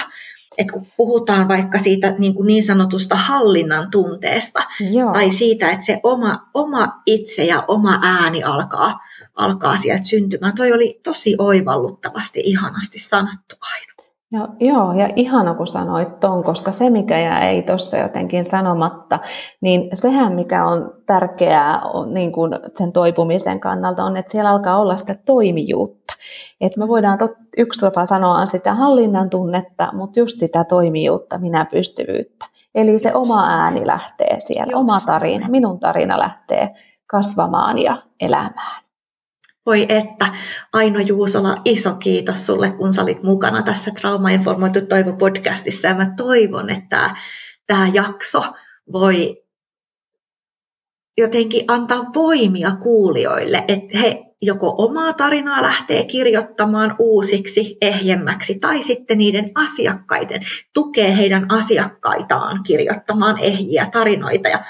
Et 0.57 0.67
kun 0.71 0.87
puhutaan 0.97 1.47
vaikka 1.47 1.79
siitä 1.79 2.15
niin, 2.17 2.33
kuin 2.33 2.47
niin 2.47 2.63
sanotusta 2.63 3.15
hallinnan 3.15 3.91
tunteesta, 3.91 4.63
Joo. 4.91 5.13
tai 5.13 5.31
siitä, 5.31 5.69
että 5.69 5.85
se 5.85 5.99
oma, 6.03 6.49
oma 6.53 7.01
itse 7.05 7.43
ja 7.43 7.63
oma 7.67 7.99
ääni 8.03 8.43
alkaa, 8.43 8.99
alkaa 9.35 9.77
sieltä 9.77 10.03
syntymään. 10.03 10.55
Toi 10.55 10.73
oli 10.73 10.99
tosi 11.03 11.35
oivalluttavasti, 11.37 12.41
ihanasti 12.43 12.99
sanottu 12.99 13.55
aina. 13.61 13.90
Joo, 14.33 14.47
joo, 14.59 14.93
ja 14.93 15.09
ihana 15.15 15.53
kun 15.53 15.67
sanoit 15.67 16.19
ton, 16.19 16.43
koska 16.43 16.71
se 16.71 16.89
mikä 16.89 17.19
jäi 17.19 17.61
tuossa 17.61 17.97
jotenkin 17.97 18.45
sanomatta, 18.45 19.19
niin 19.61 19.89
sehän 19.93 20.33
mikä 20.33 20.65
on 20.65 20.93
tärkeää 21.05 21.81
on, 21.81 22.13
niin 22.13 22.31
kuin 22.31 22.51
sen 22.77 22.91
toipumisen 22.91 23.59
kannalta 23.59 24.03
on, 24.03 24.17
että 24.17 24.31
siellä 24.31 24.49
alkaa 24.49 24.79
olla 24.79 24.97
sitä 24.97 25.15
toimijuutta. 25.25 26.13
Että 26.61 26.79
me 26.79 26.87
voidaan, 26.87 27.17
tot, 27.17 27.31
yksi 27.57 27.79
tapa 27.79 28.05
sanoa 28.05 28.45
sitä 28.45 28.73
hallinnan 28.73 29.29
tunnetta, 29.29 29.89
mutta 29.93 30.19
just 30.19 30.39
sitä 30.39 30.63
toimijuutta, 30.63 31.37
minä 31.37 31.65
pystyvyyttä. 31.65 32.45
Eli 32.75 32.99
se 32.99 33.13
oma 33.13 33.45
ääni 33.47 33.87
lähtee 33.87 34.39
siellä, 34.39 34.77
oma 34.77 34.99
tarina, 35.05 35.49
minun 35.49 35.79
tarina 35.79 36.19
lähtee 36.19 36.69
kasvamaan 37.07 37.77
ja 37.77 37.97
elämään. 38.19 38.81
Voi 39.65 39.85
että, 39.89 40.31
Aino 40.73 40.99
Juusola, 40.99 41.61
iso 41.65 41.95
kiitos 41.95 42.45
sulle, 42.45 42.71
kun 42.71 42.93
sä 42.93 43.01
olit 43.01 43.23
mukana 43.23 43.63
tässä 43.63 43.91
Trauma-informoitu 43.91 44.81
Toivo 44.81 45.13
podcastissa. 45.13 45.87
Ja 45.87 45.95
mä 45.95 46.13
toivon, 46.17 46.69
että 46.69 47.15
tämä, 47.67 47.87
jakso 47.93 48.43
voi 48.91 49.43
jotenkin 51.17 51.65
antaa 51.67 52.05
voimia 52.15 52.71
kuulijoille, 52.71 53.65
että 53.67 53.97
he 53.97 54.23
joko 54.41 54.75
omaa 54.77 55.13
tarinaa 55.13 55.61
lähtee 55.61 56.05
kirjoittamaan 56.05 56.95
uusiksi, 56.99 57.77
ehjemmäksi, 57.81 58.59
tai 58.59 58.81
sitten 58.81 59.17
niiden 59.17 59.51
asiakkaiden, 59.55 60.41
tukee 60.73 61.17
heidän 61.17 61.51
asiakkaitaan 61.51 62.63
kirjoittamaan 62.63 63.37
ehjiä 63.39 63.89
tarinoita. 63.91 64.49
Ja 64.49 64.63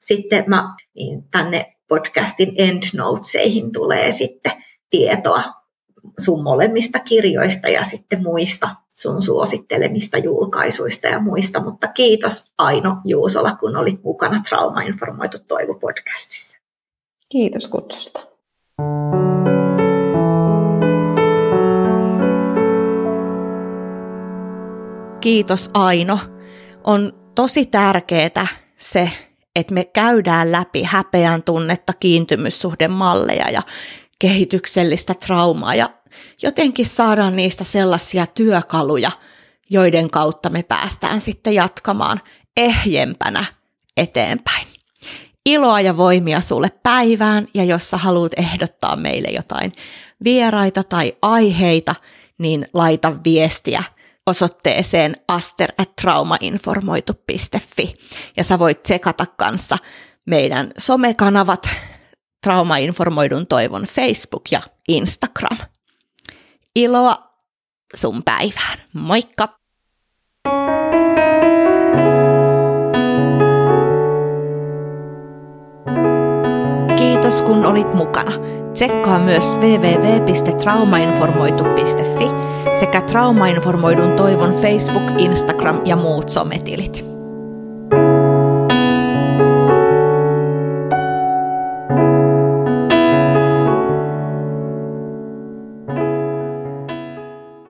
sitten 0.00 0.44
mä, 0.46 0.74
niin 0.94 1.22
tänne 1.30 1.73
podcastin 1.88 2.52
endnoteseihin 2.58 3.72
tulee 3.72 4.12
sitten 4.12 4.52
tietoa 4.90 5.42
sun 6.18 6.42
molemmista 6.42 6.98
kirjoista 6.98 7.68
ja 7.68 7.84
sitten 7.84 8.22
muista 8.22 8.68
sun 8.94 9.22
suosittelemista 9.22 10.18
julkaisuista 10.18 11.08
ja 11.08 11.20
muista, 11.20 11.62
mutta 11.62 11.88
kiitos 11.88 12.52
Aino 12.58 12.96
Juusola, 13.04 13.56
kun 13.56 13.76
olit 13.76 14.02
mukana 14.02 14.42
Trauma-informoitu 14.48 15.38
Toivo 15.48 15.74
podcastissa. 15.74 16.58
Kiitos 17.28 17.68
kutsusta. 17.68 18.20
Kiitos 25.20 25.70
Aino. 25.74 26.18
On 26.84 27.12
tosi 27.34 27.66
tärkeää 27.66 28.46
se, 28.76 29.10
että 29.56 29.74
me 29.74 29.84
käydään 29.84 30.52
läpi 30.52 30.82
häpeän 30.82 31.42
tunnetta, 31.42 31.92
kiintymyssuhdemalleja 31.92 33.50
ja 33.50 33.62
kehityksellistä 34.18 35.14
traumaa 35.14 35.74
ja 35.74 35.90
jotenkin 36.42 36.86
saadaan 36.86 37.36
niistä 37.36 37.64
sellaisia 37.64 38.26
työkaluja, 38.26 39.10
joiden 39.70 40.10
kautta 40.10 40.50
me 40.50 40.62
päästään 40.62 41.20
sitten 41.20 41.54
jatkamaan 41.54 42.20
ehjempänä 42.56 43.44
eteenpäin. 43.96 44.66
Iloa 45.46 45.80
ja 45.80 45.96
voimia 45.96 46.40
sulle 46.40 46.70
päivään 46.82 47.48
ja 47.54 47.64
jos 47.64 47.90
sä 47.90 47.96
haluat 47.96 48.32
ehdottaa 48.36 48.96
meille 48.96 49.28
jotain 49.28 49.72
vieraita 50.24 50.82
tai 50.82 51.16
aiheita, 51.22 51.94
niin 52.38 52.68
laita 52.72 53.12
viestiä 53.24 53.82
osoitteeseen 54.26 55.16
aster.traumainformoitu.fi 55.28 57.94
ja 58.36 58.44
sä 58.44 58.58
voit 58.58 58.82
tsekata 58.82 59.26
kanssa 59.36 59.78
meidän 60.26 60.70
somekanavat 60.78 61.70
Traumainformoidun 62.44 63.46
toivon 63.46 63.82
Facebook 63.82 64.42
ja 64.50 64.60
Instagram. 64.88 65.56
Iloa 66.76 67.16
sun 67.94 68.22
päivään. 68.22 68.78
Moikka! 68.92 69.48
Kiitos 76.96 77.42
kun 77.42 77.66
olit 77.66 77.94
mukana. 77.94 78.32
Tsekkaa 78.72 79.18
myös 79.18 79.52
www.traumainformoitu.fi 79.52 82.43
sekä 82.84 83.00
Traumainformoidun 83.00 84.16
toivon 84.16 84.52
Facebook, 84.52 85.02
Instagram 85.18 85.80
ja 85.84 85.96
muut 85.96 86.28
sometilit. 86.28 87.13